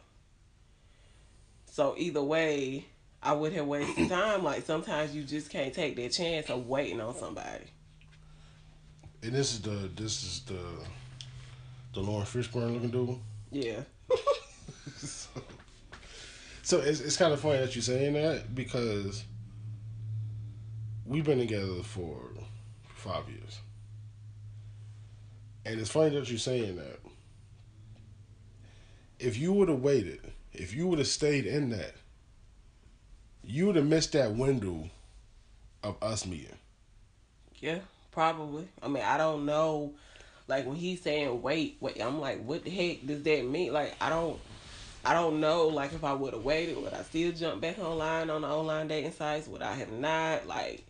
So 1.67 1.95
either 1.97 2.23
way, 2.23 2.85
I 3.23 3.33
would 3.33 3.55
have 3.55 3.67
wasted 3.67 4.09
time. 4.11 4.45
Like 4.45 4.67
sometimes 4.67 5.15
you 5.15 5.23
just 5.23 5.49
can't 5.49 5.73
take 5.73 5.97
that 5.97 6.13
chance 6.13 6.51
of 6.51 6.67
waiting 6.69 7.01
on 7.01 7.15
somebody. 7.15 7.65
And 9.23 9.33
this 9.33 9.55
is 9.55 9.63
the 9.63 9.89
this 9.97 10.23
is 10.23 10.41
the 10.41 10.61
the 11.95 12.01
Laurence 12.01 12.31
Fishburne 12.31 12.75
looking 12.75 12.91
dude. 12.91 13.19
Yeah. 13.51 13.81
So 16.63 16.79
it's 16.79 17.01
it's 17.01 17.17
kind 17.17 17.33
of 17.33 17.41
funny 17.41 17.59
that 17.59 17.75
you're 17.75 17.83
saying 17.83 18.15
that 18.15 18.55
because 18.55 19.25
we've 21.05 21.25
been 21.25 21.39
together 21.39 21.83
for 21.83 22.31
five 22.95 23.29
years, 23.29 23.59
and 25.67 25.81
it's 25.81 25.91
funny 25.91 26.17
that 26.17 26.31
you're 26.31 26.39
saying 26.39 26.77
that. 26.77 27.01
If 29.19 29.37
you 29.39 29.53
would 29.53 29.69
have 29.69 29.81
waited, 29.81 30.21
if 30.53 30.75
you 30.75 30.87
would 30.87 30.99
have 30.99 31.09
stayed 31.09 31.47
in 31.47 31.71
that, 31.71 31.95
you 33.45 33.67
would 33.67 33.77
have 33.77 33.87
missed 33.87 34.13
that 34.13 34.35
window 34.35 34.89
of 35.83 35.97
us 36.03 36.27
meeting. 36.27 36.59
Yeah, 37.59 37.79
probably. 38.13 38.69
I 38.81 38.89
mean, 38.89 39.03
I 39.03 39.17
don't 39.19 39.47
know. 39.47 39.95
Like 40.47 40.67
when 40.67 40.77
he's 40.77 41.03
saying 41.03 41.43
wait, 41.43 41.77
wait, 41.81 42.01
I'm 42.01 42.21
like, 42.21 42.45
what 42.45 42.65
the 42.65 42.71
heck 42.71 43.05
does 43.05 43.23
that 43.25 43.47
mean? 43.47 43.73
Like 43.73 43.97
I 44.01 44.09
don't 44.11 44.39
I 45.05 45.15
don't 45.15 45.41
know, 45.41 45.67
like 45.67 45.93
if 45.93 46.05
I 46.05 46.13
would 46.13 46.33
have 46.33 46.45
waited, 46.45 46.77
would 46.77 46.95
I 46.95 47.03
still 47.03 47.33
jump 47.33 47.61
back 47.61 47.79
online 47.79 48.31
on 48.31 48.43
the 48.43 48.49
online 48.49 48.89
dating 48.89 49.13
sites? 49.13 49.49
Would 49.49 49.63
I 49.63 49.75
have 49.75 49.91
not? 49.91 50.47
Like, 50.47 50.85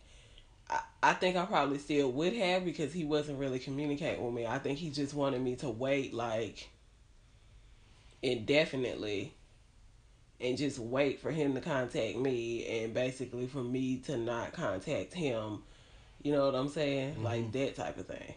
I, 0.69 0.81
I 1.01 1.13
think 1.13 1.35
I 1.35 1.45
probably 1.45 1.79
still 1.79 2.11
would 2.11 2.33
have 2.33 2.63
because 2.63 2.93
he 2.93 3.05
wasn't 3.05 3.39
really 3.39 3.59
communicating 3.59 4.23
with 4.23 4.33
me. 4.33 4.45
I 4.45 4.59
think 4.59 4.77
he 4.77 4.91
just 4.91 5.15
wanted 5.15 5.41
me 5.41 5.55
to 5.57 5.69
wait, 5.69 6.13
like, 6.13 6.69
indefinitely 8.21 9.33
and 10.39 10.57
just 10.57 10.77
wait 10.77 11.19
for 11.19 11.31
him 11.31 11.53
to 11.53 11.61
contact 11.61 12.17
me 12.17 12.65
and 12.67 12.93
basically 12.93 13.47
for 13.47 13.63
me 13.63 13.97
to 13.97 14.17
not 14.17 14.53
contact 14.53 15.13
him. 15.13 15.63
You 16.21 16.33
know 16.33 16.45
what 16.45 16.55
I'm 16.55 16.69
saying? 16.69 17.15
Mm-hmm. 17.15 17.23
Like 17.23 17.51
that 17.53 17.75
type 17.75 17.97
of 17.97 18.07
thing. 18.07 18.33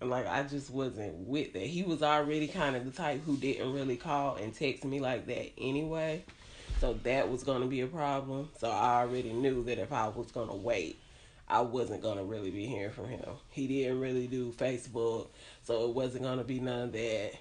Like 0.00 0.26
I 0.26 0.42
just 0.42 0.70
wasn't 0.70 1.26
with 1.26 1.54
that. 1.54 1.62
He 1.62 1.82
was 1.82 2.02
already 2.02 2.48
kind 2.48 2.76
of 2.76 2.84
the 2.84 2.90
type 2.90 3.22
who 3.24 3.36
didn't 3.36 3.72
really 3.72 3.96
call 3.96 4.36
and 4.36 4.54
text 4.54 4.84
me 4.84 5.00
like 5.00 5.26
that 5.26 5.52
anyway. 5.58 6.24
So 6.80 6.92
that 7.04 7.30
was 7.30 7.42
gonna 7.42 7.66
be 7.66 7.80
a 7.80 7.86
problem. 7.86 8.50
So 8.58 8.70
I 8.70 9.00
already 9.00 9.32
knew 9.32 9.64
that 9.64 9.78
if 9.78 9.92
I 9.92 10.08
was 10.08 10.30
gonna 10.30 10.54
wait, 10.54 10.98
I 11.48 11.62
wasn't 11.62 12.02
gonna 12.02 12.24
really 12.24 12.50
be 12.50 12.66
hearing 12.66 12.92
from 12.92 13.08
him. 13.08 13.24
He 13.50 13.66
didn't 13.66 14.00
really 14.00 14.26
do 14.26 14.52
Facebook, 14.52 15.28
so 15.62 15.88
it 15.88 15.94
wasn't 15.94 16.24
gonna 16.24 16.44
be 16.44 16.60
none 16.60 16.88
of 16.88 16.92
that. 16.92 17.32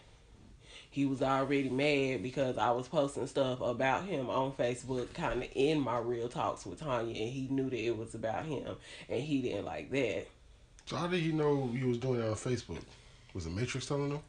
He 0.90 1.06
was 1.06 1.22
already 1.22 1.70
mad 1.70 2.24
because 2.24 2.58
I 2.58 2.72
was 2.72 2.88
posting 2.88 3.28
stuff 3.28 3.60
about 3.60 4.06
him 4.06 4.30
on 4.30 4.54
Facebook, 4.54 5.14
kind 5.14 5.44
of 5.44 5.50
in 5.54 5.82
my 5.82 5.98
real 5.98 6.30
talks 6.30 6.66
with 6.66 6.80
Tanya, 6.80 7.22
and 7.22 7.32
he 7.34 7.50
knew 7.50 7.70
that 7.70 7.86
it 7.86 7.98
was 7.98 8.16
about 8.16 8.46
him, 8.46 8.78
and 9.10 9.22
he 9.22 9.42
didn't 9.42 9.66
like 9.66 9.92
that. 9.92 10.28
So 10.86 10.96
how 10.98 11.08
did 11.08 11.22
he 11.22 11.32
know 11.32 11.70
you 11.74 11.88
was 11.88 11.98
doing 11.98 12.22
it 12.22 12.28
on 12.28 12.36
Facebook? 12.36 12.82
Was 13.34 13.46
the 13.46 13.50
Matrix 13.50 13.88
telling 13.88 14.12
him? 14.12 14.20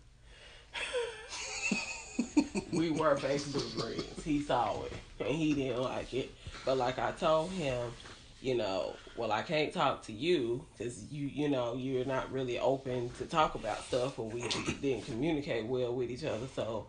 we 2.72 2.90
were 2.90 3.14
Facebook 3.16 3.78
friends. 3.78 4.24
He 4.24 4.40
saw 4.40 4.82
it 4.84 4.92
and 5.20 5.28
he 5.36 5.52
didn't 5.54 5.82
like 5.82 6.14
it. 6.14 6.30
But 6.64 6.78
like 6.78 6.98
I 6.98 7.12
told 7.12 7.50
him, 7.50 7.92
you 8.40 8.54
know, 8.56 8.94
well, 9.16 9.32
I 9.32 9.42
can't 9.42 9.72
talk 9.72 10.02
to 10.04 10.12
you 10.12 10.64
because 10.76 11.04
you, 11.12 11.26
you 11.26 11.48
know, 11.48 11.74
you're 11.74 12.04
not 12.04 12.32
really 12.32 12.58
open 12.58 13.10
to 13.18 13.26
talk 13.26 13.54
about 13.54 13.82
stuff, 13.84 14.18
or 14.18 14.28
we 14.28 14.42
didn't 14.80 15.04
communicate 15.04 15.66
well 15.66 15.94
with 15.94 16.10
each 16.10 16.24
other. 16.24 16.46
So 16.54 16.86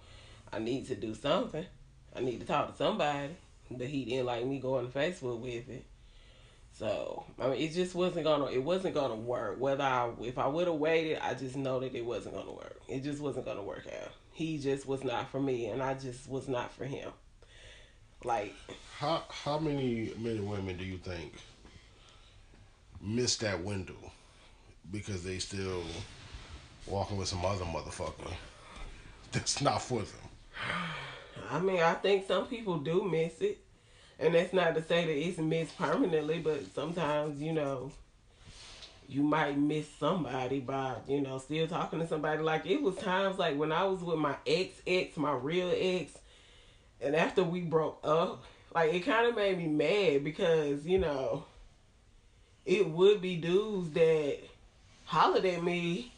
I 0.52 0.60
need 0.60 0.88
to 0.88 0.96
do 0.96 1.14
something. 1.14 1.66
I 2.16 2.22
need 2.22 2.40
to 2.40 2.46
talk 2.46 2.72
to 2.72 2.78
somebody. 2.78 3.36
But 3.70 3.88
he 3.88 4.06
didn't 4.06 4.28
like 4.28 4.46
me 4.46 4.60
going 4.60 4.90
to 4.90 4.98
Facebook 4.98 5.40
with 5.40 5.70
it. 5.70 5.86
So 6.78 7.26
I 7.40 7.48
mean, 7.48 7.60
it 7.60 7.74
just 7.74 7.96
wasn't 7.96 8.26
gonna. 8.26 8.46
It 8.46 8.64
wasn't 8.64 8.94
gonna 8.94 9.16
work. 9.16 9.60
Whether 9.60 9.84
I, 9.84 10.12
if 10.22 10.38
I 10.38 10.46
would 10.46 10.68
have 10.68 10.76
waited, 10.76 11.18
I 11.24 11.34
just 11.34 11.56
know 11.56 11.80
that 11.80 11.96
it 11.96 12.06
wasn't 12.06 12.36
gonna 12.36 12.52
work. 12.52 12.80
It 12.88 13.04
just 13.04 13.20
wasn't 13.20 13.46
gonna 13.46 13.64
work 13.64 13.88
out. 13.88 14.12
He 14.32 14.60
just 14.60 14.88
was 14.88 15.04
not 15.04 15.32
for 15.32 15.40
me, 15.40 15.66
and 15.66 15.82
I 15.82 15.96
just 15.96 16.30
was 16.30 16.48
not 16.48 16.72
for 16.72 16.86
him. 16.86 17.10
Like 18.24 18.54
how 18.96 19.24
how 19.30 19.58
many 19.58 20.12
men 20.20 20.38
and 20.38 20.50
women 20.50 20.78
do 20.78 20.86
you 20.86 20.98
think 20.98 21.34
missed 23.02 23.42
that 23.42 23.64
window 23.64 24.12
because 24.92 25.24
they 25.24 25.40
still 25.40 25.82
walking 26.86 27.18
with 27.18 27.28
some 27.28 27.44
other 27.44 27.66
motherfucker 27.66 28.34
that's 29.32 29.62
not 29.62 29.82
for 29.82 30.00
them? 30.00 30.30
I 31.50 31.60
mean, 31.60 31.80
I 31.80 31.94
think 31.96 32.28
some 32.28 32.46
people 32.46 32.78
do 32.78 33.04
miss 33.04 33.42
it. 33.42 33.64
And 34.20 34.34
that's 34.34 34.54
not 34.54 34.76
to 34.76 34.84
say 34.84 35.06
that 35.06 35.28
it's 35.28 35.38
missed 35.38 35.78
permanently, 35.78 36.40
but 36.40 36.74
sometimes, 36.74 37.40
you 37.42 37.54
know, 37.54 37.92
you 39.08 39.22
might 39.22 39.58
miss 39.58 39.88
somebody 40.00 40.60
by, 40.60 40.96
you 41.08 41.22
know, 41.22 41.38
still 41.38 41.68
talking 41.68 42.00
to 42.00 42.08
somebody. 42.08 42.42
Like 42.42 42.66
it 42.66 42.82
was 42.82 42.96
times 42.96 43.38
like 43.38 43.58
when 43.58 43.72
I 43.72 43.84
was 43.84 44.02
with 44.02 44.18
my 44.18 44.36
ex 44.46 44.82
ex, 44.86 45.18
my 45.18 45.34
real 45.34 45.72
ex, 45.76 46.18
and 47.00 47.16
after 47.16 47.44
we 47.44 47.62
broke 47.62 48.00
up, 48.04 48.44
like 48.74 48.94
it 48.94 49.02
kind 49.02 49.28
of 49.28 49.36
made 49.36 49.58
me 49.58 49.68
mad 49.68 50.24
because, 50.24 50.86
you 50.86 50.98
know, 50.98 51.46
it 52.66 52.90
would 52.90 53.22
be 53.22 53.38
dudes 53.38 53.92
that 53.92 54.40
hollered 55.06 55.46
at 55.46 55.64
me 55.64 56.12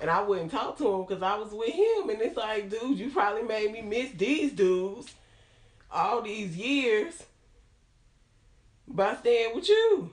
and 0.00 0.10
I 0.10 0.22
wouldn't 0.22 0.50
talk 0.50 0.78
to 0.78 0.94
him 0.94 1.04
because 1.04 1.22
I 1.22 1.36
was 1.36 1.52
with 1.52 1.72
him. 1.72 2.10
And 2.10 2.20
it's 2.20 2.36
like, 2.36 2.68
dude, 2.70 2.98
you 2.98 3.10
probably 3.10 3.42
made 3.42 3.70
me 3.70 3.82
miss 3.82 4.10
these 4.10 4.52
dudes 4.52 5.14
all 5.92 6.22
these 6.22 6.56
years 6.56 7.22
by 8.88 9.16
staying 9.16 9.54
with 9.54 9.68
you. 9.68 10.10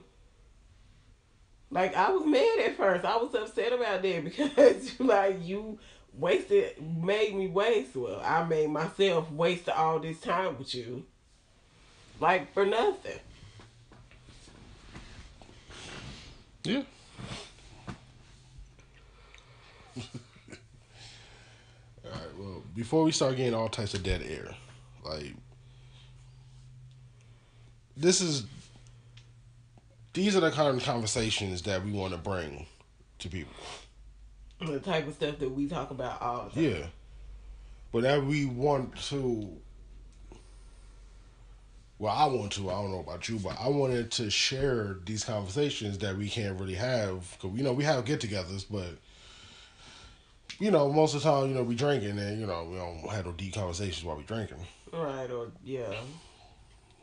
Like 1.70 1.94
I 1.94 2.10
was 2.10 2.26
mad 2.26 2.58
at 2.66 2.76
first. 2.76 3.04
I 3.04 3.16
was 3.16 3.34
upset 3.34 3.72
about 3.72 4.02
that 4.02 4.24
because 4.24 4.98
like 4.98 5.44
you 5.44 5.78
wasted 6.12 6.74
made 6.82 7.34
me 7.34 7.46
waste 7.46 7.94
well, 7.94 8.20
I 8.24 8.42
made 8.44 8.68
myself 8.70 9.30
waste 9.30 9.68
all 9.68 10.00
this 10.00 10.20
time 10.20 10.58
with 10.58 10.74
you. 10.74 11.04
Like 12.18 12.52
for 12.52 12.66
nothing. 12.66 13.20
Yeah. 16.64 16.82
all 19.96 20.02
right, 22.04 22.38
well, 22.38 22.62
before 22.74 23.04
we 23.04 23.12
start 23.12 23.36
getting 23.36 23.54
all 23.54 23.68
types 23.68 23.94
of 23.94 24.02
dead 24.02 24.22
air, 24.22 24.54
like 25.04 25.34
this 27.96 28.20
is 28.20 28.44
these 30.12 30.36
are 30.36 30.40
the 30.40 30.50
kind 30.50 30.76
of 30.76 30.84
conversations 30.84 31.62
that 31.62 31.84
we 31.84 31.92
want 31.92 32.12
to 32.12 32.18
bring 32.18 32.66
to 33.18 33.28
people. 33.28 33.52
The 34.60 34.80
type 34.80 35.06
of 35.06 35.14
stuff 35.14 35.38
that 35.38 35.50
we 35.50 35.68
talk 35.68 35.90
about 35.90 36.20
all 36.20 36.48
the 36.48 36.50
time. 36.54 36.64
Yeah. 36.64 36.86
But 37.92 38.02
that 38.02 38.24
we 38.24 38.44
want 38.44 38.96
to 39.08 39.50
well, 42.00 42.16
I 42.16 42.24
want 42.24 42.52
to. 42.52 42.70
I 42.70 42.80
don't 42.80 42.92
know 42.92 43.00
about 43.00 43.28
you, 43.28 43.38
but 43.38 43.60
I 43.60 43.68
wanted 43.68 44.10
to 44.12 44.30
share 44.30 44.96
these 45.04 45.22
conversations 45.22 45.98
that 45.98 46.16
we 46.16 46.30
can't 46.30 46.58
really 46.58 46.74
have 46.74 47.36
because 47.38 47.56
you 47.56 47.62
know 47.62 47.74
we 47.74 47.84
have 47.84 48.06
get-togethers, 48.06 48.64
but 48.70 48.96
you 50.58 50.70
know 50.70 50.90
most 50.90 51.14
of 51.14 51.22
the 51.22 51.30
time 51.30 51.50
you 51.50 51.54
know 51.54 51.62
we 51.62 51.74
drinking 51.74 52.18
and 52.18 52.40
you 52.40 52.46
know 52.46 52.64
we 52.64 52.76
don't 52.78 53.06
have 53.10 53.26
no 53.26 53.32
deep 53.32 53.52
conversations 53.52 54.02
while 54.02 54.16
we 54.16 54.22
drinking. 54.22 54.56
Right, 54.90 55.30
or 55.30 55.48
yeah. 55.62 55.92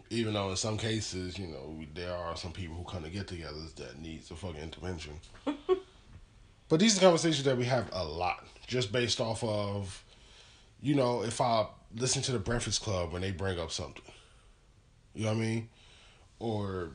Even 0.10 0.34
though 0.34 0.50
in 0.50 0.56
some 0.56 0.78
cases 0.78 1.38
you 1.38 1.48
know 1.48 1.82
there 1.94 2.16
are 2.16 2.36
some 2.36 2.52
people 2.52 2.76
who 2.76 2.84
come 2.84 3.04
to 3.04 3.10
get-togethers 3.10 3.76
that 3.76 4.00
needs 4.00 4.32
a 4.32 4.36
fucking 4.36 4.62
intervention. 4.62 5.14
but 6.70 6.80
these 6.80 6.98
are 6.98 7.02
conversations 7.02 7.44
that 7.44 7.58
we 7.58 7.66
have 7.66 7.90
a 7.94 8.04
lot 8.04 8.46
just 8.66 8.92
based 8.92 9.20
off 9.20 9.44
of 9.44 10.04
you 10.82 10.96
know 10.96 11.24
if 11.24 11.42
I 11.42 11.68
listen 11.96 12.22
to 12.24 12.32
the 12.32 12.40
Breakfast 12.40 12.82
Club 12.82 13.12
when 13.12 13.22
they 13.22 13.32
bring 13.32 13.60
up 13.60 13.72
something. 13.72 14.04
You 15.14 15.26
know 15.26 15.32
what 15.32 15.38
I 15.38 15.42
mean? 15.42 15.70
Or 16.40 16.92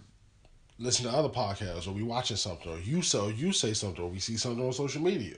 listen 0.78 1.10
to 1.10 1.16
other 1.16 1.28
podcasts, 1.28 1.86
or 1.86 1.92
we 1.92 2.02
watching 2.02 2.36
something, 2.36 2.72
or 2.72 2.78
you 2.78 3.02
say 3.02 3.30
you 3.32 3.52
say 3.52 3.72
something, 3.72 4.02
or 4.02 4.10
we 4.10 4.18
see 4.18 4.36
something 4.36 4.64
on 4.64 4.72
social 4.72 5.02
media, 5.02 5.36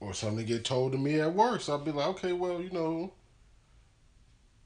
or 0.00 0.12
something 0.12 0.44
get 0.44 0.64
told 0.64 0.92
to 0.92 0.98
me 0.98 1.20
at 1.20 1.32
work. 1.32 1.60
So 1.60 1.72
I'll 1.72 1.78
be 1.78 1.92
like, 1.92 2.08
okay, 2.08 2.32
well, 2.32 2.60
you 2.60 2.70
know, 2.70 3.12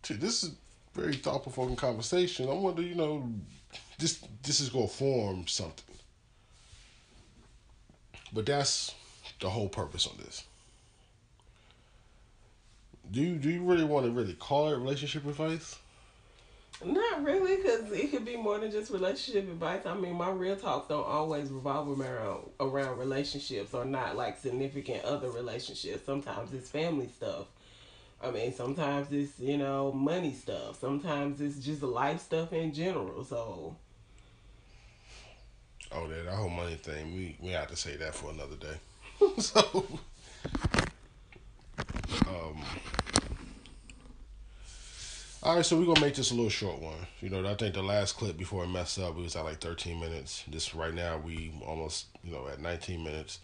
this 0.02 0.44
is 0.44 0.54
very 0.94 1.14
thought 1.14 1.42
provoking 1.42 1.76
conversation. 1.76 2.48
I 2.48 2.54
wonder, 2.54 2.82
you 2.82 2.94
know, 2.94 3.30
this 3.98 4.24
this 4.42 4.60
is 4.60 4.68
gonna 4.68 4.88
form 4.88 5.46
something. 5.46 5.96
But 8.32 8.46
that's 8.46 8.94
the 9.40 9.48
whole 9.48 9.68
purpose 9.68 10.06
on 10.06 10.16
this 10.18 10.44
do 13.10 13.20
you 13.20 13.36
do 13.36 13.50
you 13.50 13.62
really 13.62 13.84
want 13.84 14.06
to 14.06 14.12
really 14.12 14.34
call 14.34 14.68
it 14.68 14.76
relationship 14.76 15.26
advice? 15.26 15.78
Not 16.84 17.24
really, 17.24 17.56
because 17.56 17.90
it 17.90 18.12
could 18.12 18.24
be 18.24 18.36
more 18.36 18.58
than 18.58 18.70
just 18.70 18.92
relationship 18.92 19.48
advice. 19.48 19.84
I 19.84 19.94
mean, 19.94 20.14
my 20.14 20.30
real 20.30 20.54
talks 20.54 20.88
don't 20.88 21.06
always 21.06 21.50
revolve 21.50 21.98
around 21.98 22.50
around 22.60 22.98
relationships 22.98 23.74
or 23.74 23.84
not 23.84 24.16
like 24.16 24.38
significant 24.38 25.04
other 25.04 25.30
relationships. 25.30 26.04
Sometimes 26.04 26.52
it's 26.52 26.70
family 26.70 27.08
stuff. 27.08 27.46
I 28.20 28.30
mean, 28.30 28.52
sometimes 28.52 29.12
it's 29.12 29.38
you 29.38 29.58
know 29.58 29.92
money 29.92 30.32
stuff. 30.32 30.80
Sometimes 30.80 31.40
it's 31.40 31.58
just 31.58 31.82
life 31.82 32.20
stuff 32.20 32.52
in 32.52 32.72
general. 32.72 33.24
So. 33.24 33.76
Oh, 35.90 36.06
that, 36.06 36.24
that 36.26 36.34
whole 36.34 36.50
money 36.50 36.74
thing, 36.74 37.14
we 37.14 37.36
we 37.40 37.50
have 37.52 37.68
to 37.68 37.76
say 37.76 37.96
that 37.96 38.14
for 38.14 38.30
another 38.30 38.56
day. 38.56 38.76
so, 39.38 39.86
um, 42.26 42.62
all 45.40 45.56
right, 45.56 45.64
so 45.64 45.78
we're 45.78 45.86
gonna 45.86 46.00
make 46.00 46.14
this 46.14 46.30
a 46.30 46.34
little 46.34 46.50
short 46.50 46.82
one. 46.82 47.06
You 47.20 47.30
know, 47.30 47.48
I 47.48 47.54
think 47.54 47.74
the 47.74 47.82
last 47.82 48.16
clip 48.16 48.36
before 48.36 48.64
it 48.64 48.68
messed 48.68 48.98
up, 48.98 49.14
we 49.14 49.22
was 49.22 49.36
at 49.36 49.44
like 49.44 49.60
13 49.60 49.98
minutes. 49.98 50.44
This 50.48 50.74
right 50.74 50.92
now, 50.92 51.18
we 51.18 51.52
almost, 51.64 52.06
you 52.22 52.32
know, 52.32 52.48
at 52.48 52.60
19 52.60 53.02
minutes. 53.02 53.38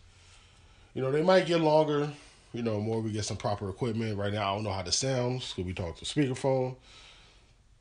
You 0.93 1.03
know, 1.03 1.11
they 1.11 1.23
might 1.23 1.47
get 1.47 1.61
longer. 1.61 2.11
You 2.55 2.63
know, 2.63 2.81
more 2.81 3.01
we 3.01 3.11
get 3.11 3.25
some 3.25 3.37
proper 3.37 3.69
equipment. 3.69 4.17
Right 4.17 4.33
now, 4.33 4.53
I 4.53 4.55
don't 4.55 4.65
know 4.65 4.71
how 4.71 4.83
this 4.83 4.97
sounds 4.97 5.51
because 5.51 5.65
we 5.65 5.75
talk 5.75 5.97
to 5.97 6.05
speakerphone. 6.05 6.77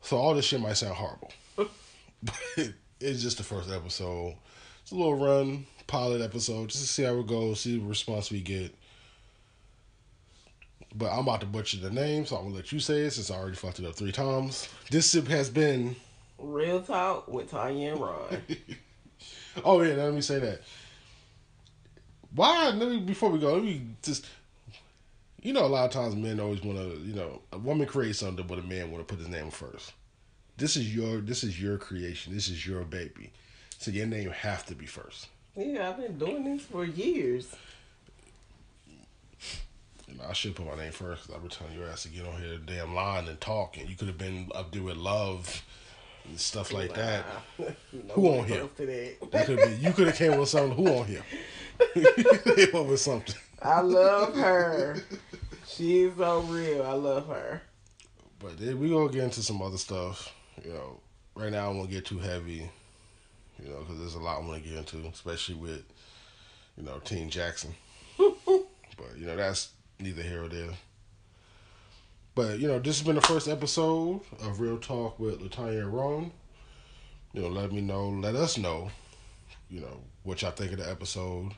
So 0.01 0.17
all 0.17 0.33
this 0.33 0.45
shit 0.45 0.59
might 0.59 0.73
sound 0.73 0.95
horrible, 0.95 1.31
but 1.55 1.69
it's 2.99 3.21
just 3.21 3.37
the 3.37 3.43
first 3.43 3.71
episode. 3.71 4.35
It's 4.81 4.91
a 4.91 4.95
little 4.95 5.15
run 5.15 5.65
pilot 5.87 6.21
episode 6.21 6.69
just 6.69 6.83
to 6.83 6.89
see 6.89 7.03
how 7.03 7.17
it 7.19 7.27
goes, 7.27 7.61
see 7.61 7.77
the 7.77 7.85
response 7.85 8.31
we 8.31 8.41
get. 8.41 8.75
But 10.95 11.11
I'm 11.11 11.19
about 11.19 11.39
to 11.41 11.47
butcher 11.47 11.77
the 11.77 11.89
name, 11.89 12.25
so 12.25 12.35
I'm 12.35 12.43
gonna 12.45 12.55
let 12.55 12.71
you 12.71 12.79
say 12.79 13.01
it 13.01 13.11
since 13.11 13.31
I 13.31 13.35
already 13.35 13.55
fucked 13.55 13.79
it 13.79 13.85
up 13.85 13.95
three 13.95 14.11
times. 14.11 14.67
This 14.91 15.09
sip 15.09 15.27
has 15.27 15.49
been 15.49 15.95
Real 16.37 16.81
Talk 16.81 17.27
with 17.27 17.51
Tanya 17.51 17.91
and 17.91 18.01
Ron. 18.01 18.41
oh 19.63 19.81
yeah, 19.81 19.93
let 19.93 20.13
me 20.13 20.21
say 20.21 20.39
that. 20.39 20.61
Why? 22.35 22.69
Let 22.69 22.89
me 22.89 22.99
before 22.99 23.29
we 23.29 23.39
go. 23.39 23.53
Let 23.53 23.63
me 23.63 23.81
just. 24.01 24.25
You 25.43 25.51
know, 25.51 25.65
a 25.65 25.67
lot 25.67 25.85
of 25.85 25.91
times 25.91 26.15
men 26.15 26.39
always 26.39 26.63
want 26.63 26.79
to. 26.79 26.99
You 27.05 27.13
know, 27.13 27.41
a 27.51 27.57
woman 27.57 27.85
creates 27.85 28.19
something, 28.19 28.47
but 28.47 28.59
a 28.59 28.63
man 28.63 28.91
want 28.91 29.05
to 29.05 29.13
put 29.13 29.19
his 29.19 29.29
name 29.29 29.51
first. 29.51 29.91
This 30.57 30.77
is 30.77 30.95
your. 30.95 31.19
This 31.19 31.43
is 31.43 31.61
your 31.61 31.77
creation. 31.77 32.33
This 32.33 32.47
is 32.47 32.65
your 32.65 32.83
baby. 32.83 33.31
So 33.77 33.91
your 33.91 34.07
name 34.07 34.29
have 34.29 34.65
to 34.67 34.75
be 34.75 34.85
first. 34.85 35.27
Yeah, 35.55 35.89
I've 35.89 35.97
been 35.97 36.17
doing 36.17 36.45
this 36.45 36.63
for 36.63 36.85
years. 36.85 37.53
You 40.07 40.17
know, 40.17 40.23
I 40.29 40.33
should 40.33 40.55
put 40.55 40.65
my 40.65 40.75
name 40.75 40.93
first 40.93 41.23
because 41.23 41.35
I've 41.35 41.41
been 41.41 41.51
telling 41.51 41.77
your 41.77 41.89
ass 41.89 42.03
to 42.03 42.09
get 42.09 42.25
on 42.25 42.41
here 42.41 42.57
damn 42.65 42.95
line 42.95 43.27
and 43.27 43.39
talk, 43.41 43.77
and 43.77 43.89
you 43.89 43.97
could 43.97 44.07
have 44.07 44.17
been 44.17 44.49
up 44.55 44.71
there 44.71 44.83
with 44.83 44.95
love 44.95 45.61
and 46.25 46.39
stuff 46.39 46.71
like 46.71 46.95
wow. 46.95 47.23
that. 47.57 47.75
who 48.11 48.27
on 48.29 48.45
here? 48.45 48.61
you 48.61 48.69
could 48.77 48.87
be. 49.57 49.77
You 49.81 49.91
could 49.91 50.07
have 50.07 50.15
came 50.15 50.39
with 50.39 50.49
something. 50.49 50.77
Who 50.77 50.87
on 50.87 51.05
here? 51.05 51.23
came 52.55 52.75
up 52.75 52.85
with 52.85 53.01
something. 53.01 53.35
I 53.63 53.81
love 53.81 54.35
her. 54.35 54.97
She's 55.65 56.11
so 56.17 56.41
real. 56.41 56.83
I 56.83 56.91
love 56.93 57.27
her. 57.27 57.61
But 58.39 58.59
then 58.59 58.79
we 58.79 58.89
gonna 58.89 59.11
get 59.11 59.23
into 59.23 59.41
some 59.41 59.61
other 59.61 59.77
stuff. 59.77 60.33
You 60.63 60.73
know, 60.73 60.99
right 61.35 61.51
now 61.51 61.69
I 61.69 61.73
won't 61.73 61.89
get 61.89 62.05
too 62.05 62.19
heavy. 62.19 62.69
You 63.63 63.69
know, 63.69 63.79
because 63.79 63.99
there's 63.99 64.15
a 64.15 64.19
lot 64.19 64.41
I 64.41 64.45
want 64.45 64.61
to 64.61 64.69
get 64.69 64.77
into, 64.77 65.07
especially 65.07 65.55
with 65.55 65.83
you 66.77 66.83
know 66.83 66.99
Team 66.99 67.29
Jackson. 67.29 67.73
but 68.17 69.17
you 69.17 69.25
know 69.25 69.35
that's 69.35 69.69
neither 69.99 70.21
here 70.21 70.43
or 70.43 70.49
there. 70.49 70.71
But 72.35 72.59
you 72.59 72.67
know, 72.67 72.79
this 72.79 72.99
has 72.99 73.05
been 73.05 73.15
the 73.15 73.21
first 73.21 73.47
episode 73.47 74.21
of 74.41 74.59
Real 74.59 74.77
Talk 74.77 75.19
with 75.19 75.39
Latanya 75.39 75.83
and 75.83 75.93
Ron. 75.93 76.31
You 77.31 77.43
know, 77.43 77.47
let 77.47 77.71
me 77.71 77.81
know, 77.81 78.09
let 78.09 78.35
us 78.35 78.57
know, 78.57 78.91
you 79.69 79.79
know, 79.79 80.01
what 80.23 80.41
y'all 80.41 80.51
think 80.51 80.71
of 80.71 80.79
the 80.79 80.89
episode. 80.89 81.51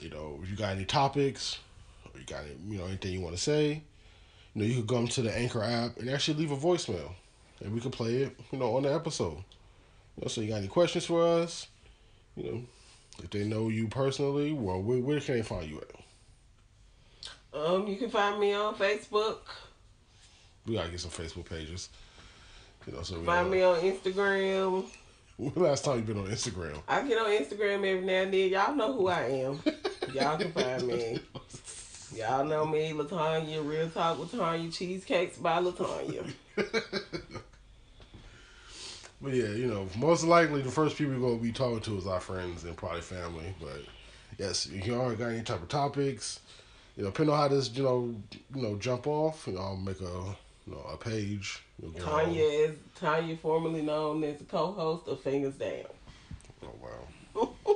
You 0.00 0.10
know, 0.10 0.38
if 0.42 0.50
you 0.50 0.56
got 0.56 0.72
any 0.72 0.84
topics, 0.84 1.58
or 2.12 2.20
you 2.20 2.26
got 2.26 2.42
any, 2.42 2.56
you 2.68 2.78
know 2.78 2.86
anything 2.86 3.12
you 3.12 3.20
want 3.20 3.36
to 3.36 3.42
say, 3.42 3.82
you 4.54 4.62
know, 4.62 4.64
you 4.64 4.76
could 4.80 4.88
come 4.88 5.08
to 5.08 5.22
the 5.22 5.36
Anchor 5.36 5.62
app 5.62 5.98
and 5.98 6.10
actually 6.10 6.38
leave 6.38 6.52
a 6.52 6.56
voicemail, 6.56 7.12
and 7.62 7.72
we 7.72 7.80
could 7.80 7.92
play 7.92 8.16
it, 8.22 8.38
you 8.52 8.58
know, 8.58 8.76
on 8.76 8.82
the 8.84 8.94
episode. 8.94 9.36
You 10.16 10.22
know, 10.22 10.28
so 10.28 10.40
you 10.40 10.48
got 10.48 10.56
any 10.56 10.68
questions 10.68 11.04
for 11.04 11.22
us? 11.22 11.66
You 12.36 12.44
know, 12.44 12.62
if 13.22 13.30
they 13.30 13.44
know 13.44 13.68
you 13.68 13.88
personally, 13.88 14.52
well, 14.52 14.80
where, 14.80 14.98
where 14.98 15.20
can 15.20 15.36
they 15.36 15.42
find 15.42 15.68
you 15.68 15.78
at? 15.78 15.96
Um, 17.58 17.86
you 17.86 17.96
can 17.96 18.10
find 18.10 18.38
me 18.38 18.52
on 18.52 18.74
Facebook. 18.74 19.38
We 20.66 20.74
gotta 20.74 20.90
get 20.90 21.00
some 21.00 21.10
Facebook 21.10 21.48
pages. 21.48 21.88
You 22.86 22.92
know, 22.92 23.02
so 23.02 23.20
find 23.22 23.50
me 23.50 23.62
on 23.62 23.80
Instagram. 23.80 24.84
When 25.36 25.52
last 25.56 25.84
time 25.84 25.96
you 25.96 26.02
been 26.02 26.18
on 26.18 26.26
Instagram? 26.26 26.80
I 26.88 27.06
get 27.06 27.18
on 27.18 27.26
Instagram 27.26 27.76
every 27.76 28.04
now 28.06 28.22
and 28.22 28.32
then. 28.32 28.50
Y'all 28.50 28.74
know 28.74 28.92
who 28.92 29.08
I 29.08 29.22
am. 29.22 29.60
Y'all 30.12 30.38
can 30.38 30.52
find 30.52 30.86
me. 30.86 31.20
Y'all 32.14 32.44
know 32.44 32.64
me, 32.64 32.92
Latanya, 32.92 33.66
Real 33.68 33.90
Talk 33.90 34.18
Latanya, 34.18 34.72
Cheesecakes 34.72 35.38
by 35.38 35.58
Latanya. 35.58 36.32
but 39.20 39.32
yeah, 39.32 39.48
you 39.48 39.66
know, 39.66 39.88
most 39.98 40.24
likely 40.24 40.62
the 40.62 40.70
first 40.70 40.96
people 40.96 41.14
we're 41.14 41.28
gonna 41.28 41.42
be 41.42 41.52
talking 41.52 41.80
to 41.80 41.98
is 41.98 42.06
our 42.06 42.20
friends 42.20 42.64
and 42.64 42.76
probably 42.76 43.00
family. 43.00 43.54
But 43.60 43.84
yes, 44.38 44.66
if 44.66 44.86
you 44.86 44.94
already 44.94 45.16
got 45.16 45.30
any 45.30 45.42
type 45.42 45.62
of 45.62 45.68
topics, 45.68 46.40
you 46.96 47.02
know, 47.02 47.10
depending 47.10 47.34
on 47.34 47.40
how 47.40 47.48
this, 47.48 47.70
you 47.76 47.82
know, 47.82 48.14
you 48.54 48.62
know, 48.62 48.76
jump 48.76 49.06
off, 49.06 49.46
you 49.46 49.54
know, 49.54 49.60
I'll 49.60 49.76
make 49.76 50.00
a, 50.00 50.04
you 50.04 50.36
know, 50.72 50.86
a 50.92 50.96
page. 50.96 51.62
Tanya 51.98 52.42
is 52.42 52.76
Tanya, 52.98 53.36
formerly 53.36 53.82
known 53.82 54.24
as 54.24 54.38
the 54.38 54.44
co-host 54.44 55.08
of 55.08 55.20
Fingers 55.20 55.54
Down. 55.54 55.84
Oh 56.62 56.70
wow. 57.34 57.50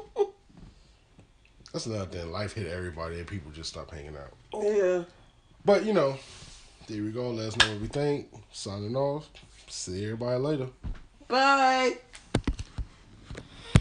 That's 1.72 1.86
another 1.86 2.06
thing. 2.06 2.32
Life 2.32 2.54
hit 2.54 2.66
everybody, 2.66 3.18
and 3.18 3.26
people 3.26 3.50
just 3.52 3.70
stop 3.70 3.90
hanging 3.90 4.16
out. 4.16 4.62
Yeah. 4.62 5.04
But 5.64 5.84
you 5.84 5.92
know, 5.92 6.16
there 6.88 7.02
we 7.02 7.10
go. 7.10 7.30
Let 7.30 7.48
us 7.48 7.56
know 7.58 7.72
what 7.72 7.80
we 7.80 7.86
think. 7.86 8.28
Signing 8.52 8.96
off. 8.96 9.28
See 9.68 10.04
everybody 10.04 10.40
later. 10.40 10.66
Bye. 11.28 11.98